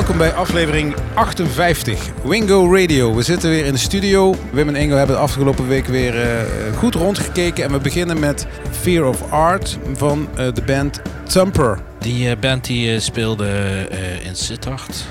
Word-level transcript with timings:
Welkom 0.00 0.18
bij 0.18 0.32
aflevering 0.32 0.94
58, 1.14 2.08
Wingo 2.22 2.74
Radio. 2.74 3.14
We 3.14 3.22
zitten 3.22 3.50
weer 3.50 3.64
in 3.64 3.72
de 3.72 3.78
studio. 3.78 4.34
Wim 4.52 4.68
en 4.68 4.76
Ingo 4.76 4.96
hebben 4.96 5.16
de 5.16 5.22
afgelopen 5.22 5.68
week 5.68 5.86
weer 5.86 6.14
uh, 6.14 6.76
goed 6.76 6.94
rondgekeken. 6.94 7.64
En 7.64 7.72
we 7.72 7.78
beginnen 7.78 8.18
met 8.18 8.46
Fear 8.70 9.04
of 9.04 9.32
Art 9.32 9.78
van 9.92 10.28
uh, 10.30 10.36
de 10.36 10.62
band 10.66 11.00
Thumper. 11.26 11.80
Die 11.98 12.30
uh, 12.30 12.36
band 12.40 12.64
die 12.64 13.00
speelde 13.00 13.48
in 14.24 14.36
Sittard, 14.36 15.04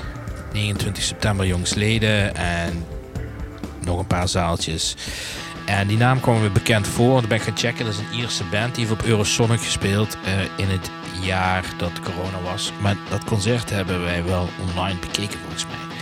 29 0.52 1.02
september 1.02 1.46
jongsleden 1.46 2.36
en 2.36 2.84
nog 3.84 3.98
een 3.98 4.06
paar 4.06 4.28
zaaltjes. 4.28 4.96
En 5.66 5.86
die 5.86 5.98
naam 5.98 6.20
kwam 6.20 6.40
me 6.40 6.50
bekend 6.50 6.86
voor. 6.86 7.22
Ben 7.28 7.36
ik 7.36 7.42
gaan 7.42 7.56
checken. 7.56 7.84
Dat 7.84 7.94
is 7.94 8.00
een 8.00 8.18
Ierse 8.18 8.44
band. 8.50 8.74
Die 8.74 8.86
heeft 8.86 9.00
op 9.00 9.06
Eurosonic 9.06 9.60
gespeeld 9.60 10.16
in 10.56 10.68
het 10.68 10.90
jaar 11.20 11.64
dat 11.76 12.00
corona 12.00 12.40
was. 12.42 12.72
Maar 12.78 12.96
dat 13.08 13.24
concert 13.24 13.70
hebben 13.70 14.02
wij 14.02 14.24
wel 14.24 14.48
online 14.68 14.98
bekeken 14.98 15.38
volgens 15.40 15.66
mij. 15.66 15.96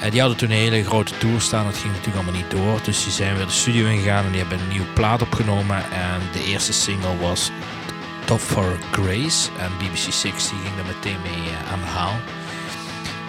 En 0.00 0.10
die 0.10 0.20
hadden 0.20 0.38
toen 0.38 0.50
een 0.50 0.56
hele 0.56 0.84
grote 0.84 1.18
tour 1.18 1.40
staan. 1.40 1.64
Dat 1.64 1.76
ging 1.76 1.92
natuurlijk 1.94 2.16
allemaal 2.16 2.40
niet 2.42 2.50
door. 2.50 2.80
Dus 2.82 3.04
die 3.04 3.12
zijn 3.12 3.36
weer 3.36 3.46
de 3.46 3.52
studio 3.52 3.86
ingegaan 3.86 4.24
en 4.24 4.30
die 4.30 4.40
hebben 4.40 4.60
een 4.60 4.68
nieuwe 4.68 4.92
plaat 4.92 5.22
opgenomen. 5.22 5.76
En 5.76 6.20
de 6.32 6.44
eerste 6.44 6.72
single 6.72 7.16
was 7.18 7.50
Top 8.24 8.40
for 8.40 8.78
Grace. 8.90 9.48
En 9.58 9.70
BBC 9.78 10.12
Six 10.12 10.48
die 10.48 10.58
ging 10.58 10.78
er 10.78 10.94
meteen 10.94 11.20
mee 11.22 11.50
eh, 11.50 11.72
aan 11.72 11.80
de 11.80 11.86
haal. 11.86 12.16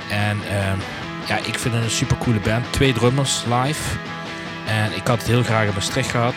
En 0.10 0.38
uh, 0.38 0.74
ja, 1.28 1.38
ik 1.38 1.60
vind 1.60 1.74
het 1.74 1.84
een 1.84 1.90
super 1.90 2.18
coole 2.18 2.40
band. 2.40 2.66
Twee 2.70 2.94
drummers 2.94 3.44
live. 3.44 3.98
En 4.68 4.96
ik 4.96 5.08
had 5.08 5.18
het 5.18 5.28
heel 5.28 5.44
graag 5.44 5.68
in 5.68 5.74
Maastricht 5.74 6.10
gehad. 6.10 6.36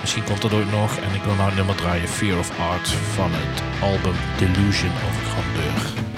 Misschien 0.00 0.24
komt 0.24 0.42
dat 0.42 0.52
ooit 0.52 0.70
nog. 0.70 0.96
En 0.96 1.14
ik 1.14 1.22
wil 1.22 1.34
nou 1.34 1.54
nummer 1.54 1.74
draaien 1.74 2.08
Fear 2.08 2.38
of 2.38 2.58
Art 2.58 2.88
van 2.88 3.30
het 3.32 3.62
album 3.82 4.14
Delusion 4.38 4.92
of 5.08 5.32
Grandeur. 5.32 6.09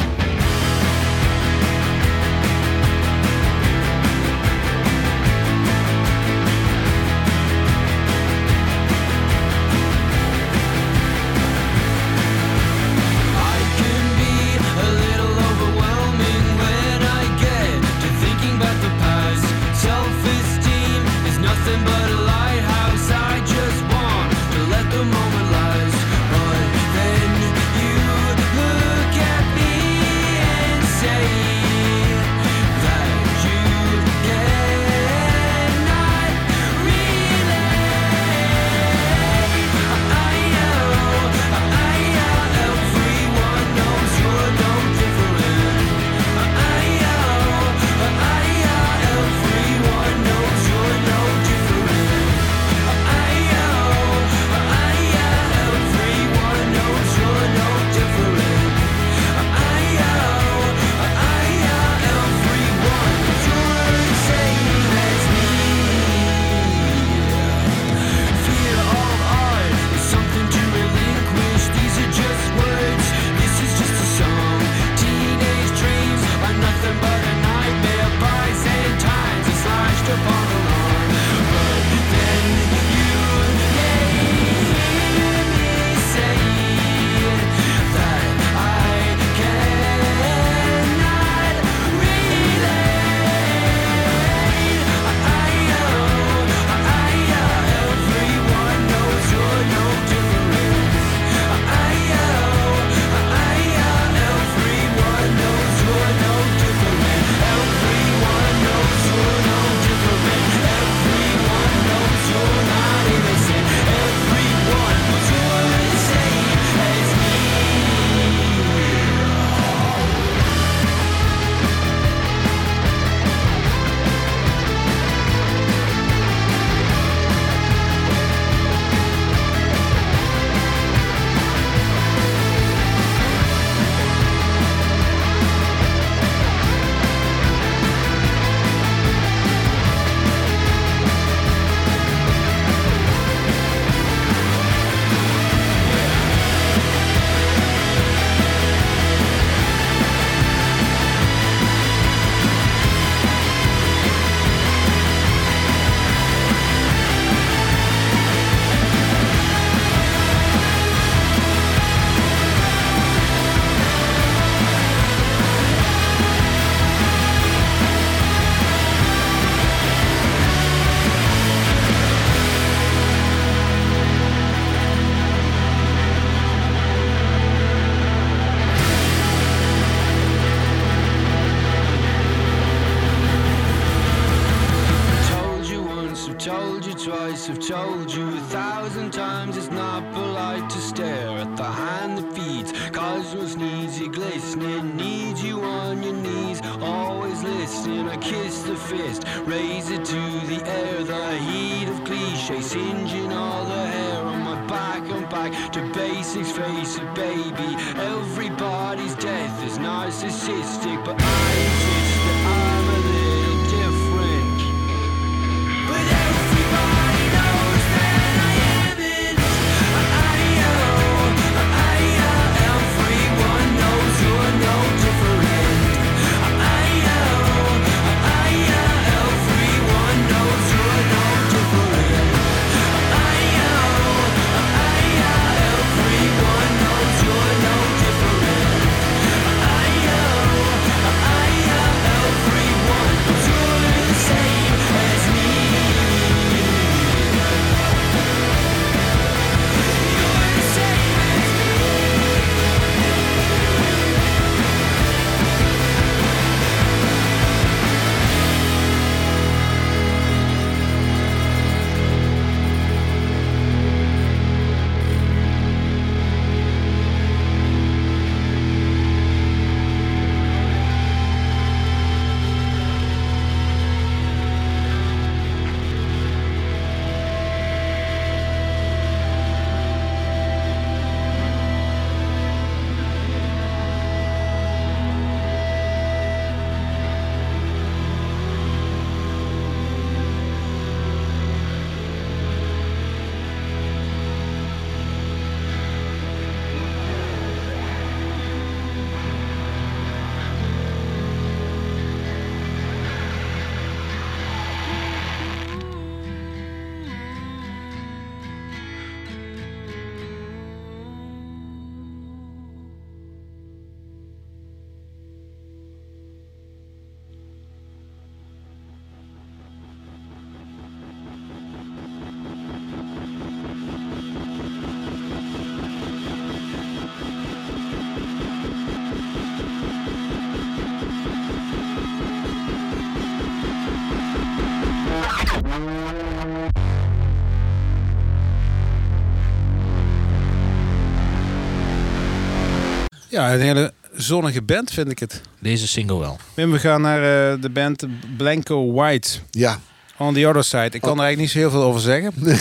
Ja, 343.32 343.54
een 343.54 343.60
hele 343.60 343.92
zonnige 344.14 344.62
band 344.62 344.90
vind 344.90 345.10
ik 345.10 345.18
het. 345.18 345.40
Deze 345.58 345.88
single 345.88 346.18
wel. 346.18 346.38
Wim, 346.54 346.70
we 346.72 346.78
gaan 346.78 347.00
naar 347.00 347.52
eh, 347.52 347.60
de 347.62 347.70
band 347.70 348.04
Blanco 348.36 348.92
White. 348.92 349.28
Ja, 349.50 349.80
On 350.18 350.34
the 350.34 350.46
Other 350.48 350.64
Side. 350.64 350.90
Ik 350.90 351.00
kan 351.00 351.18
er 351.18 351.24
eigenlijk 351.24 351.38
niet 351.38 351.50
zo 351.50 351.58
heel 351.58 351.70
veel 351.70 351.82
over 351.82 352.00
zeggen. 352.00 352.32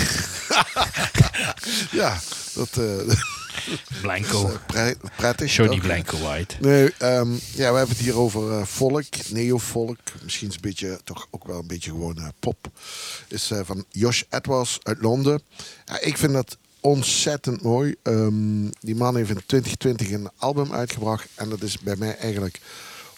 ja 2.01 2.18
dat 2.53 2.77
eh 2.77 3.15
Blanco. 4.01 4.47
is 4.47 4.53
pre- 4.68 4.95
prettig. 5.15 5.56
Johnny? 5.56 5.79
Blanco 5.79 6.18
White. 6.18 6.56
Nee, 6.59 6.94
ehm, 6.97 7.31
ja, 7.31 7.71
we 7.71 7.77
hebben 7.77 7.89
het 7.89 7.97
hier 7.97 8.17
over 8.17 8.51
eh, 8.59 8.65
volk, 8.65 9.03
neo-volk. 9.29 9.97
Misschien 10.24 10.47
is 10.50 10.56
een 10.56 10.62
beetje, 10.62 11.00
toch 11.03 11.27
ook 11.31 11.47
wel 11.47 11.59
een 11.59 11.67
beetje 11.67 11.89
gewoon 11.89 12.17
eh, 12.17 12.27
pop. 12.39 12.67
Is 13.27 13.51
eh, 13.51 13.59
van 13.63 13.85
Josh 13.89 14.21
Edwards 14.29 14.79
uit 14.83 15.01
Londen. 15.01 15.41
Ik 16.00 16.17
vind 16.17 16.33
dat 16.33 16.57
ontzettend 16.81 17.61
mooi. 17.61 17.95
Ehm, 18.01 18.69
die 18.79 18.95
man 18.95 19.15
heeft 19.15 19.29
in 19.29 19.41
2020 19.45 20.11
een 20.11 20.29
album 20.37 20.73
uitgebracht. 20.73 21.27
En 21.35 21.49
dat 21.49 21.61
is 21.61 21.79
bij 21.79 21.95
mij 21.95 22.17
eigenlijk 22.17 22.59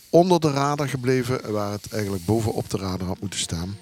onder 0.09 0.39
de 0.39 0.51
radar 0.51 0.89
gebleven. 0.89 1.51
Waar 1.51 1.71
het 1.71 1.87
eigenlijk 1.91 2.25
bovenop 2.25 2.69
de 2.69 2.77
radar 2.77 3.07
had 3.07 3.21
moeten 3.21 3.39
staan. 3.39 3.77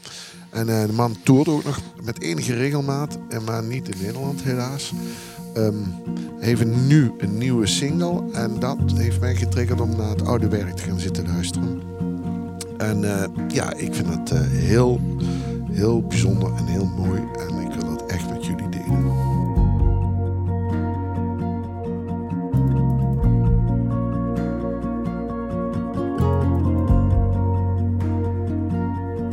En 0.49 0.69
eh, 0.69 0.85
de 0.85 0.93
man 0.93 1.17
toerde 1.23 1.51
ook 1.51 1.63
nog 1.63 1.79
met 2.03 2.21
enige 2.21 2.53
regelmaat. 2.53 3.17
En 3.29 3.43
maar 3.43 3.63
niet 3.63 3.89
in 3.89 4.01
Nederland 4.01 4.41
helaas. 4.41 4.91
Hij 5.53 6.49
heeft 6.49 6.65
nu 6.65 7.11
een 7.17 7.37
nieuwe 7.37 7.67
single. 7.67 8.23
En 8.33 8.59
dat 8.59 8.77
heeft 8.93 9.19
mij 9.19 9.35
getriggerd 9.35 9.81
om 9.81 9.95
naar 9.95 10.09
het 10.09 10.25
oude 10.25 10.47
werk 10.47 10.75
te 10.75 10.83
gaan 10.83 10.99
zitten 10.99 11.27
luisteren. 11.27 11.81
En 12.77 13.03
eh, 13.03 13.29
ja, 13.47 13.73
ik 13.73 13.95
vind 13.95 14.07
het 14.07 14.31
eh, 14.31 14.39
heel, 14.41 15.01
heel 15.71 16.01
bijzonder 16.01 16.53
en 16.55 16.65
heel 16.65 16.85
mooi. 16.85 17.21
En 17.39 17.59
ik 17.59 17.79
wil 17.79 17.97
dat 17.97 18.05
echt 18.05 18.29
met 18.29 18.45
jullie 18.45 18.69
delen. 18.69 19.30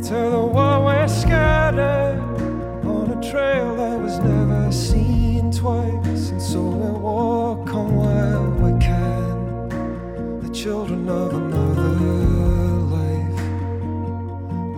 To 0.09 0.15
the 0.15 0.43
one 0.43 0.85
we're 0.85 1.07
scattered 1.07 2.19
on 2.83 3.11
a 3.11 3.29
trail 3.29 3.75
that 3.75 3.99
was 4.01 4.17
never 4.17 4.71
seen 4.71 5.51
twice, 5.51 6.31
and 6.31 6.41
so 6.41 6.59
we 6.59 6.89
walk 6.99 7.71
on 7.75 7.95
while 7.95 8.49
we 8.53 8.71
can, 8.79 9.69
the 10.41 10.49
children 10.49 11.07
of 11.07 11.31
another 11.35 11.91
life. 12.97 13.39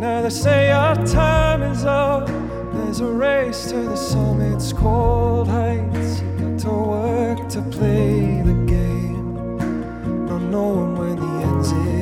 Now 0.01 0.21
they 0.21 0.29
say 0.29 0.69
our 0.69 0.97
time 1.05 1.61
is 1.61 1.85
up. 1.85 2.27
There's 2.73 2.99
a 2.99 3.05
race 3.05 3.69
to 3.69 3.83
the 3.83 3.95
summit's 3.95 4.73
cold 4.73 5.47
heights. 5.47 6.19
You 6.19 6.27
got 6.39 6.59
to 6.59 6.71
work 6.71 7.47
to 7.51 7.61
play 7.71 8.41
the 8.41 8.65
game, 8.67 9.55
not 10.25 10.41
knowing 10.41 10.97
when 10.97 11.15
the 11.15 11.45
end's 11.45 11.71
in 11.71 12.00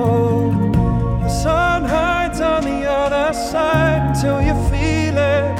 The 0.00 1.28
sun 1.28 1.84
hides 1.84 2.40
on 2.40 2.64
the 2.64 2.88
other 2.90 3.32
side 3.32 4.10
until 4.10 4.40
you 4.40 4.54
feel 4.70 5.16
it. 5.16 5.58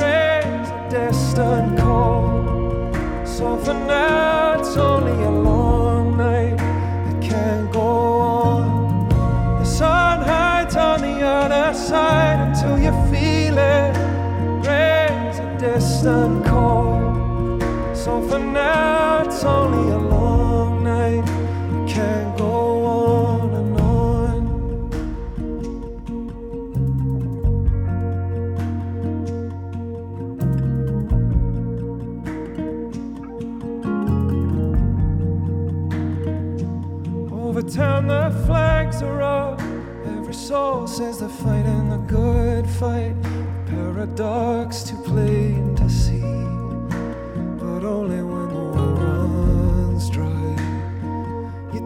Raise 0.00 0.68
a 0.70 0.86
distant 0.90 1.78
call. 1.78 2.92
So 3.24 3.56
for 3.58 3.74
now, 3.74 4.58
it's 4.60 4.76
only 4.76 5.12
a 5.24 5.39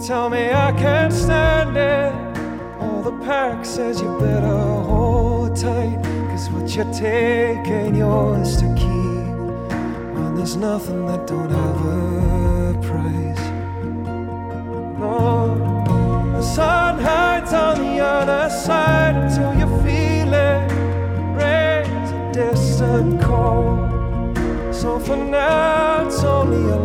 tell 0.07 0.29
me 0.29 0.53
I 0.53 0.71
can't 0.73 1.13
stand 1.13 1.77
it. 1.79 2.13
All 2.79 3.01
the 3.03 3.13
pack 3.25 3.65
says 3.65 4.03
you 4.03 4.19
better 4.19 4.59
hold 4.91 5.57
tight. 5.57 5.99
Cause 6.29 6.51
what 6.51 6.77
you're 6.77 6.93
taking, 6.93 7.95
yours 7.95 8.59
to 8.59 8.67
keep. 8.75 9.75
When 10.15 10.37
there's 10.37 10.57
nothing 10.57 11.07
that 11.07 11.27
don't 11.27 11.49
have 11.49 11.81
a 11.87 12.75
price. 12.83 13.45
No, 14.99 15.57
the 16.37 16.43
sun 16.43 16.99
hides 17.01 17.55
on 17.55 17.81
the 17.81 18.01
other 18.01 18.51
side 18.51 19.17
until 19.17 19.55
you 19.55 19.67
feel 19.83 20.35
it. 20.35 20.71
Raise 21.41 22.11
a 22.11 22.31
distant 22.33 23.23
call. 23.23 23.89
So 24.71 24.99
for 24.99 25.17
now, 25.17 26.07
it's 26.07 26.23
only 26.23 26.71
a 26.73 26.79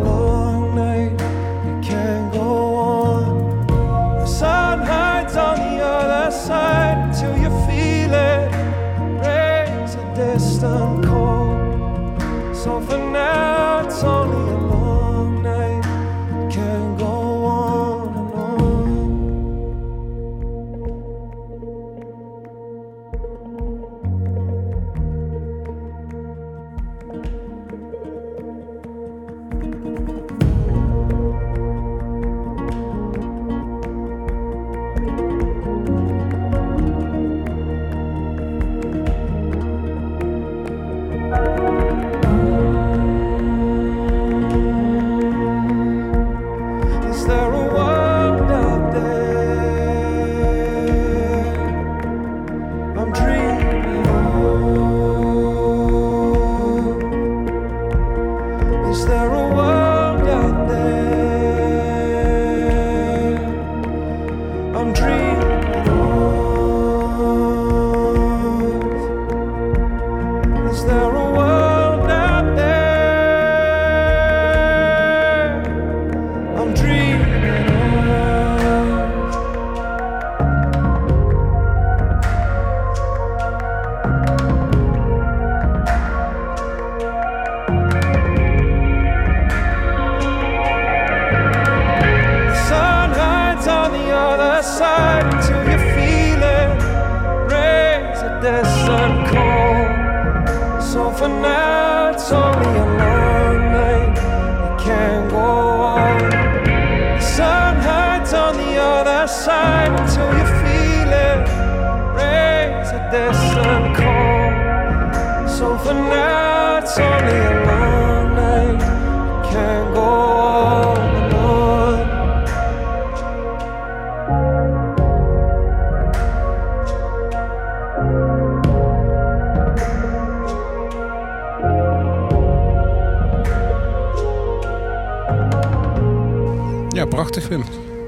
Prachtig, 137.08 137.48
Wim. 137.48 137.64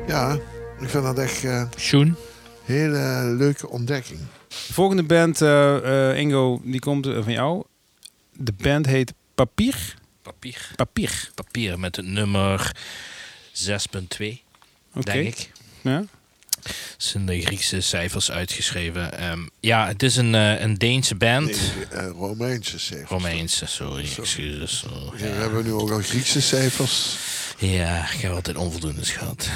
Ja, 0.06 0.32
ik 0.80 0.88
vind 0.88 1.04
dat 1.04 1.18
echt 1.18 1.44
eh, 1.44 1.50
een 1.56 1.68
Sjoen. 1.78 2.16
hele 2.64 3.34
leuke 3.38 3.68
ontdekking. 3.68 4.20
De 4.48 4.72
volgende 4.72 5.02
band, 5.02 5.40
eh, 5.40 6.10
eh, 6.10 6.18
Ingo, 6.18 6.60
die 6.64 6.80
komt 6.80 7.06
eh, 7.06 7.22
van 7.22 7.32
jou. 7.32 7.62
De 8.36 8.52
band 8.52 8.86
heet 8.86 9.12
Papier. 9.34 9.94
Papier. 10.22 10.70
Papier. 10.76 11.30
Papier 11.34 11.78
met 11.78 11.96
het 11.96 12.06
nummer 12.06 12.76
6.2, 13.52 14.42
Oké. 14.94 15.12
denk 15.12 15.26
ik. 15.28 15.50
Ja. 15.80 16.04
Het 16.62 16.94
zijn 16.96 17.26
de 17.26 17.40
Griekse 17.40 17.80
cijfers 17.80 18.30
uitgeschreven. 18.30 19.18
Ehm, 19.18 19.40
ja, 19.60 19.86
het 19.86 20.02
is 20.02 20.16
een, 20.16 20.34
eh, 20.34 20.60
een 20.60 20.74
Deense 20.74 21.14
band. 21.14 21.46
Nee, 21.46 21.86
eh, 21.90 22.08
Romeinse 22.08 22.78
cijfers. 22.78 23.10
Romeinse, 23.10 23.66
sorry, 23.66 24.06
Zo. 24.06 24.20
excuses. 24.22 24.84
Ja, 24.90 25.10
we 25.18 25.26
ja. 25.26 25.32
hebben 25.34 25.64
nu 25.64 25.72
ook 25.72 25.90
al 25.90 25.98
Griekse 26.00 26.40
cijfers. 26.42 27.16
Ja, 27.62 28.12
ik 28.12 28.20
heb 28.20 28.32
altijd 28.32 28.56
onvoldoende 28.56 29.04
gehad. 29.04 29.50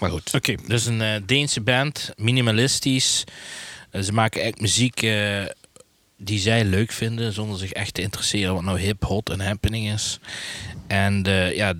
Maar 0.00 0.10
goed. 0.10 0.34
Oké. 0.34 0.54
Dus 0.66 0.86
een 0.86 1.00
eh, 1.00 1.20
Deense 1.26 1.60
band, 1.60 2.12
minimalistisch. 2.16 3.24
Eh, 3.90 4.02
ze 4.02 4.12
maken 4.12 4.42
echt 4.42 4.60
muziek 4.60 5.02
eh, 5.02 5.44
die 6.16 6.38
zij 6.38 6.64
leuk 6.64 6.92
vinden, 6.92 7.32
zonder 7.32 7.58
zich 7.58 7.72
echt 7.72 7.94
te 7.94 8.02
interesseren 8.02 8.54
wat 8.54 8.62
nou 8.62 8.78
hip, 8.78 9.04
hot 9.04 9.30
en 9.30 9.40
happening 9.40 9.92
is. 9.92 10.18
En 10.86 11.22
ja, 11.54 11.74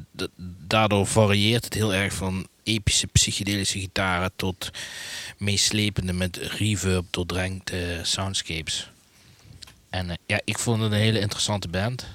daardoor 0.67 1.07
varieert 1.07 1.65
het 1.65 1.75
heel 1.75 1.95
erg 1.95 2.13
van 2.13 2.47
epische 2.63 3.07
psychedelische 3.07 3.79
gitaren 3.79 4.33
tot 4.37 4.71
meeslepende 5.39 6.13
met 6.13 6.37
reverb 6.37 7.05
doordrenkte 7.11 8.01
soundscapes. 8.03 8.91
En 9.91 10.19
ja, 10.27 10.41
ik 10.45 10.59
vond 10.59 10.83
het 10.83 10.93
een 10.93 10.99
hele 10.99 11.21
interessante 11.21 11.69
band. 11.69 12.07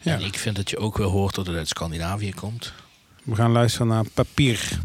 Ja. 0.00 0.14
En 0.14 0.20
ik 0.20 0.38
vind 0.38 0.56
dat 0.56 0.70
je 0.70 0.78
ook 0.78 0.98
wel 0.98 1.10
hoort 1.10 1.34
dat 1.34 1.46
het 1.46 1.56
uit 1.56 1.68
Scandinavië 1.68 2.34
komt. 2.34 2.72
We 3.24 3.34
gaan 3.34 3.52
luisteren 3.52 3.86
naar 3.86 4.04
Papier. 4.14 4.80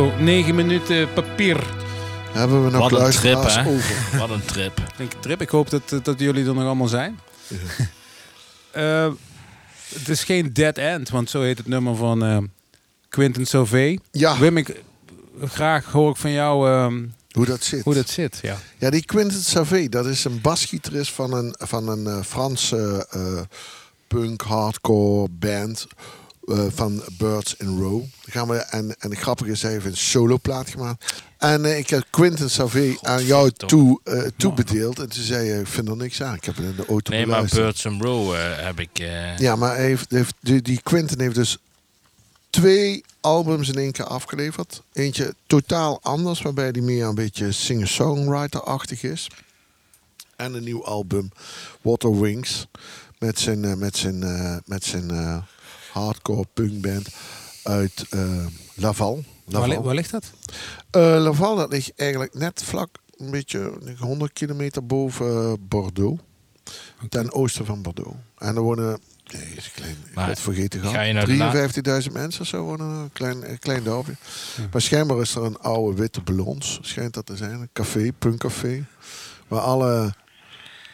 Ja, 0.00 0.06
Ingo, 0.06 0.22
9 0.22 0.54
minuten 0.54 1.12
papier. 1.12 1.64
Hebben 2.32 2.64
we 2.64 2.70
nog 2.70 2.90
Wat 2.90 3.00
een 3.00 3.10
trip, 3.10 3.42
hè? 3.42 3.66
over? 3.66 4.18
Wat 4.18 4.30
een 4.30 4.44
trip. 4.44 4.82
Denk 4.96 5.12
ik, 5.12 5.20
trip. 5.20 5.40
Ik 5.40 5.48
hoop 5.48 5.70
dat, 5.70 5.82
dat 6.02 6.20
jullie 6.20 6.46
er 6.46 6.54
nog 6.54 6.64
allemaal 6.64 6.88
zijn. 6.88 7.18
Eh, 8.70 9.12
het 9.94 10.08
is 10.08 10.24
geen 10.24 10.52
dead 10.52 10.78
end, 10.78 11.08
want 11.08 11.30
zo 11.30 11.42
heet 11.42 11.58
het 11.58 11.66
nummer 11.66 11.96
van 11.96 12.24
eh, 12.24 12.38
Quentin 13.08 13.46
Sauvé. 13.46 13.96
Ja, 14.10 14.38
Wim, 14.38 14.56
ik, 14.56 14.82
graag 15.44 15.92
hoor 15.92 16.10
ik 16.10 16.16
van 16.16 16.30
jou 16.30 16.70
ehm, 16.70 17.06
hoe 17.30 17.46
dat 17.46 17.62
zit. 17.62 17.84
hoe 17.84 17.94
dat 17.94 18.08
zit. 18.08 18.38
Ja. 18.42 18.56
Ja, 18.78 18.90
die 18.90 19.04
Quentin 19.04 19.40
Savé, 19.40 19.88
dat 19.88 20.06
is 20.06 20.24
een 20.24 20.40
basgitarist 20.40 21.12
van 21.12 21.32
een, 21.32 21.54
van 21.58 21.88
een 21.88 22.06
eh, 22.06 22.22
Franse 22.22 23.06
eh, 23.10 23.40
punk 24.06 24.42
hardcore 24.42 25.28
band 25.30 25.86
eh, 26.50 26.66
van 26.74 27.02
Birds 27.18 27.54
in 27.56 27.78
Row. 27.78 28.02
Gaan 28.24 28.48
we, 28.48 28.56
en, 28.56 28.96
en 28.98 29.10
het 29.10 29.18
grappige 29.18 29.50
is, 29.50 29.62
hij 29.62 29.70
heeft 29.70 29.84
een 29.84 29.96
soloplaat 29.96 30.70
gemaakt. 30.70 31.14
En 31.38 31.64
eh, 31.64 31.78
ik 31.78 31.90
heb 31.90 32.06
Quentin 32.10 32.50
Savé 32.50 32.96
aan 33.02 33.24
jou 33.24 33.50
toe, 33.50 34.00
eh, 34.04 34.22
toebedeeld. 34.36 34.98
En 34.98 35.08
toen 35.08 35.22
zei 35.22 35.46
je, 35.46 35.60
ik 35.60 35.66
vind 35.66 35.88
er 35.88 35.96
niks 35.96 36.22
aan. 36.22 36.34
Ik 36.34 36.44
heb 36.44 36.56
het 36.56 36.64
in 36.64 36.76
de 36.76 36.86
auto 36.86 37.12
Nee, 37.12 37.26
maar. 37.26 37.44
Birds 37.44 37.86
and 37.86 38.02
Row 38.02 38.34
heb 38.56 38.80
ik... 38.80 38.98
Ja, 39.38 39.56
maar 39.56 39.74
hij 39.74 39.84
heeft, 39.84 40.10
heeft, 40.10 40.34
die, 40.40 40.62
die 40.62 40.80
Quentin 40.82 41.20
heeft 41.20 41.34
dus 41.34 41.58
twee 42.50 43.04
albums 43.20 43.68
in 43.68 43.78
één 43.78 43.92
keer 43.92 44.04
afgeleverd. 44.04 44.82
Eentje 44.92 45.34
totaal 45.46 45.98
anders, 46.02 46.42
waarbij 46.42 46.68
hij 46.72 46.80
meer 46.80 47.06
een 47.06 47.14
beetje 47.14 47.52
singer-songwriter-achtig 47.52 49.02
is. 49.02 49.30
En 50.36 50.54
een 50.54 50.64
nieuw 50.64 50.84
album, 50.84 51.30
Water 51.80 52.20
Wings, 52.20 52.66
met 53.18 53.38
zijn, 53.38 53.78
met 53.78 53.96
zijn, 53.96 54.18
met 54.66 54.84
zijn 54.84 55.10
hardcore 55.92 56.44
punkband 56.54 57.08
uit 57.62 58.04
eh, 58.10 58.46
Laval. 58.74 59.24
Waar, 59.44 59.68
li- 59.68 59.78
waar 59.78 59.94
ligt 59.94 60.10
dat? 60.10 60.30
Eh, 60.90 61.00
Laval, 61.02 61.56
dat 61.56 61.70
ligt 61.72 61.92
eigenlijk 61.96 62.34
net 62.34 62.62
vlak, 62.64 62.88
een 63.16 63.30
beetje 63.30 63.72
100 63.98 64.32
kilometer 64.32 64.86
boven 64.86 65.26
eh, 65.26 65.52
Bordeaux. 65.60 66.20
Ten 67.08 67.32
oosten 67.32 67.66
van 67.66 67.82
Bordeaux. 67.82 68.14
En 68.38 68.56
er 68.56 68.62
wonen, 68.62 69.00
nee, 69.32 69.42
is 69.56 69.70
klein, 69.74 69.96
ik 70.10 70.14
had 70.14 70.26
het 70.28 70.40
vergeten 70.40 70.80
gehad. 70.80 70.94
nou 71.38 71.72
de 71.82 72.02
53.000 72.08 72.12
mensen 72.12 72.40
of 72.40 72.46
zo 72.46 72.62
wonen 72.62 72.86
een 72.86 73.12
klein, 73.12 73.58
klein 73.58 73.82
dorpje. 73.84 74.16
Maar 74.72 74.80
schijnbaar 74.80 75.20
is 75.20 75.34
er 75.34 75.42
een 75.42 75.58
oude 75.58 75.96
witte 76.00 76.20
ballons, 76.20 76.78
schijnt 76.82 77.14
dat 77.14 77.26
te 77.26 77.36
zijn. 77.36 77.50
Een 77.60 77.68
café, 77.72 78.12
punkcafé. 78.18 78.84
Waar 79.48 79.60
alle 79.60 80.14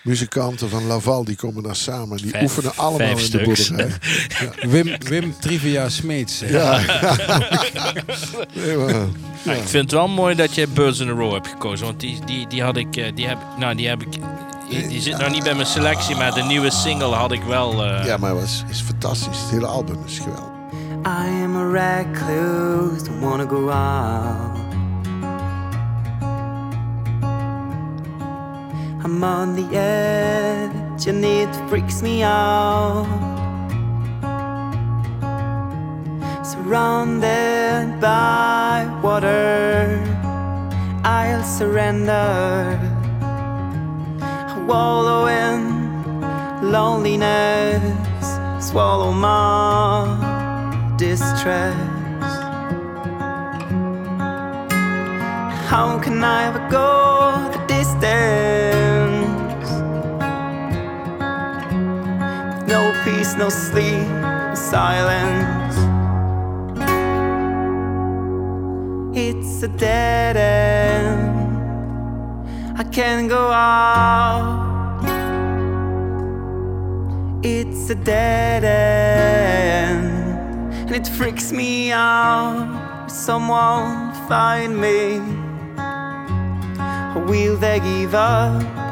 muzikanten 0.07 0.69
van 0.69 0.87
Laval, 0.87 1.25
die 1.25 1.37
komen 1.37 1.63
daar 1.63 1.77
samen. 1.77 2.17
Die 2.17 2.31
Vijf- 2.31 2.43
oefenen 2.43 2.73
allemaal 2.77 3.19
in 3.19 3.31
de 3.31 3.43
boerderij. 3.43 3.91
Wim, 4.73 4.97
Wim 4.99 5.35
Trivia 5.41 5.89
Smeets. 5.89 6.43
Ja. 6.47 6.79
nee, 8.55 8.77
maar, 8.77 8.95
Ja, 9.43 9.53
ik 9.53 9.63
vind 9.69 9.83
het 9.83 9.91
wel 9.91 10.09
mooi 10.09 10.35
dat 10.35 10.55
je 10.55 10.69
Birds 10.69 10.99
in 10.99 11.09
a 11.09 11.13
Row 11.13 11.33
hebt 11.33 11.49
gekozen. 11.49 11.87
Want 11.87 12.01
die, 12.01 12.19
die, 12.25 12.47
die 12.47 12.63
had 12.63 12.77
ik. 12.77 12.97
eh, 12.97 13.15
Die 13.15 13.27
heb, 13.27 13.39
nou, 13.59 13.75
die 13.75 13.89
heb 13.89 14.03
ik. 14.03 14.09
Die, 14.71 14.89
die 14.89 15.01
zit 15.01 15.19
nog 15.19 15.31
niet 15.31 15.43
bij 15.45 15.55
mijn 15.55 15.67
selectie, 15.67 16.17
maar 16.17 16.35
de 16.35 16.43
nieuwe 16.43 16.71
single 16.71 17.15
had 17.15 17.33
ik 17.33 17.43
wel. 17.43 17.85
eh, 17.85 18.05
ja, 18.07 18.17
maar 18.17 18.31
het 18.31 18.41
was, 18.41 18.65
is 18.71 18.81
fantastisch. 18.81 19.39
Het 19.41 19.51
hele 19.51 19.67
album 19.67 19.99
is 20.07 20.19
geweldig. 20.19 20.55
I 21.07 21.43
am 21.45 21.57
a 21.57 21.71
recluse, 21.71 23.05
don't 23.05 23.21
wanna 23.21 23.47
go 23.49 23.69
out. 23.71 24.56
I'm 29.05 29.23
on 29.23 29.55
the 29.55 29.77
edge 29.77 31.07
and 31.07 31.25
it 31.25 31.55
freaks 31.69 32.03
me 32.03 32.23
out. 32.23 33.07
Surrounded 36.45 38.01
by 38.01 38.89
water, 39.03 40.03
I'll 41.05 41.45
surrender. 41.45 42.79
Wallow 44.67 45.27
in 45.27 46.73
loneliness, 46.73 47.81
swallow 48.59 49.13
my 49.13 50.95
distress. 50.97 51.77
How 55.69 55.99
can 56.03 56.25
I 56.25 56.47
ever 56.47 56.69
go 56.71 57.51
the 57.53 57.59
distance? 57.67 58.86
No 62.67 62.93
peace, 63.05 63.35
no 63.37 63.49
sleep, 63.49 64.09
silence. 64.55 65.77
It's 69.17 69.63
a 69.63 69.69
dead 69.69 70.37
end. 70.37 71.37
I 72.79 72.85
can't 72.85 73.29
go 73.29 73.51
out. 73.51 74.65
It's 77.43 77.91
a 77.91 77.95
dead 77.95 78.65
end, 78.65 80.05
and 80.73 80.95
it 80.95 81.07
freaks 81.07 81.53
me 81.53 81.93
out. 81.93 83.07
Someone 83.09 84.13
find 84.29 84.79
me, 84.81 85.21
or 87.15 87.25
will 87.25 87.57
they 87.57 87.79
give 87.81 88.15
up? 88.15 88.86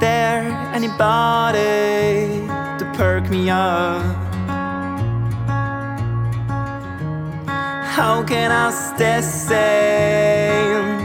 There 0.00 0.44
anybody 0.72 2.46
to 2.78 2.92
perk 2.94 3.28
me 3.28 3.50
up? 3.50 4.00
How 7.96 8.22
can 8.22 8.52
I 8.52 8.70
stay 8.70 9.20
sane? 9.22 11.00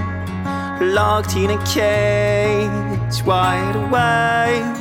Locked 0.93 1.35
in 1.35 1.49
a 1.49 1.65
cage, 1.65 3.23
wide 3.25 3.75
awake. 3.75 4.77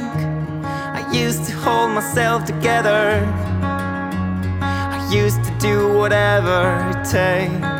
I 0.62 1.10
used 1.10 1.46
to 1.46 1.52
hold 1.52 1.92
myself 1.92 2.44
together. 2.44 3.26
I 3.62 5.08
used 5.10 5.42
to 5.42 5.50
do 5.58 5.96
whatever 5.96 6.86
it 6.90 7.02
takes. 7.06 7.71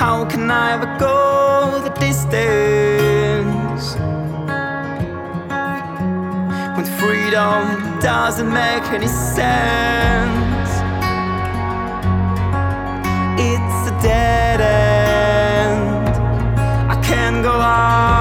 How 0.00 0.24
can 0.24 0.50
I 0.50 0.72
ever 0.72 0.86
go 0.98 1.78
the 1.84 1.90
distance 2.00 3.96
when 6.74 6.86
freedom 6.98 8.00
doesn't 8.00 8.50
make 8.50 8.84
any 8.94 9.08
sense? 9.08 10.70
It's 13.38 13.90
a 13.92 13.94
dead 14.00 14.62
end. 14.62 16.08
I 16.90 16.98
can't 17.04 17.42
go 17.42 17.52
out. 17.52 18.19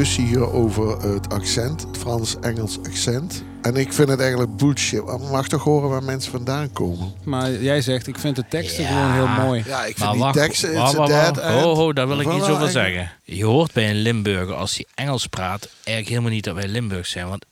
Discussie 0.00 0.26
hier 0.36 0.52
over 0.52 1.02
het 1.12 1.32
accent, 1.32 1.82
het 1.82 1.96
Frans-Engels 1.98 2.78
accent. 2.78 3.44
En 3.62 3.76
ik 3.76 3.92
vind 3.92 4.08
het 4.08 4.20
eigenlijk 4.20 4.56
bullshit. 4.56 5.04
Maar 5.04 5.18
Je 5.20 5.28
mag 5.30 5.48
toch 5.48 5.62
horen 5.64 5.88
waar 5.88 6.02
mensen 6.02 6.30
vandaan 6.32 6.72
komen. 6.72 7.12
Maar 7.24 7.52
jij 7.52 7.80
zegt, 7.82 8.06
ik 8.06 8.18
vind 8.18 8.36
de 8.36 8.44
teksten 8.48 8.82
Ja. 8.84 8.88
gewoon 8.88 9.12
heel 9.12 9.44
mooi. 9.44 9.62
Ja, 9.66 9.78
ik 9.80 9.84
vind 9.84 9.98
Maar 9.98 10.12
die 10.12 10.20
wacht, 10.20 10.34
teksten, 10.36 10.74
wacht, 10.74 10.94
wacht, 10.94 11.10
dead 11.10 11.36
wacht. 11.36 11.48
end. 11.48 11.62
Ho, 11.62 11.74
ho, 11.74 11.92
daar 11.92 12.08
wil 12.08 12.20
ik 12.20 12.32
iets 12.32 12.48
over 12.48 12.70
zeggen. 12.70 13.12
Je 13.24 13.44
hoort 13.44 13.72
bij 13.72 13.90
een 13.90 13.96
Limburger, 14.02 14.54
als 14.54 14.74
hij 14.76 14.84
Engels 14.94 15.26
praat, 15.26 15.68
eigenlijk 15.74 16.08
helemaal 16.08 16.30
niet 16.30 16.44
dat 16.44 16.54
wij 16.54 16.68
Limburgs 16.68 17.10
zijn. 17.10 17.28
Want 17.28 17.44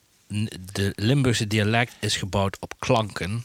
de 0.73 0.93
Limburgse 0.95 1.47
dialect 1.47 1.93
is 2.01 2.17
gebouwd 2.17 2.57
op 2.61 2.75
klanken. 2.79 3.45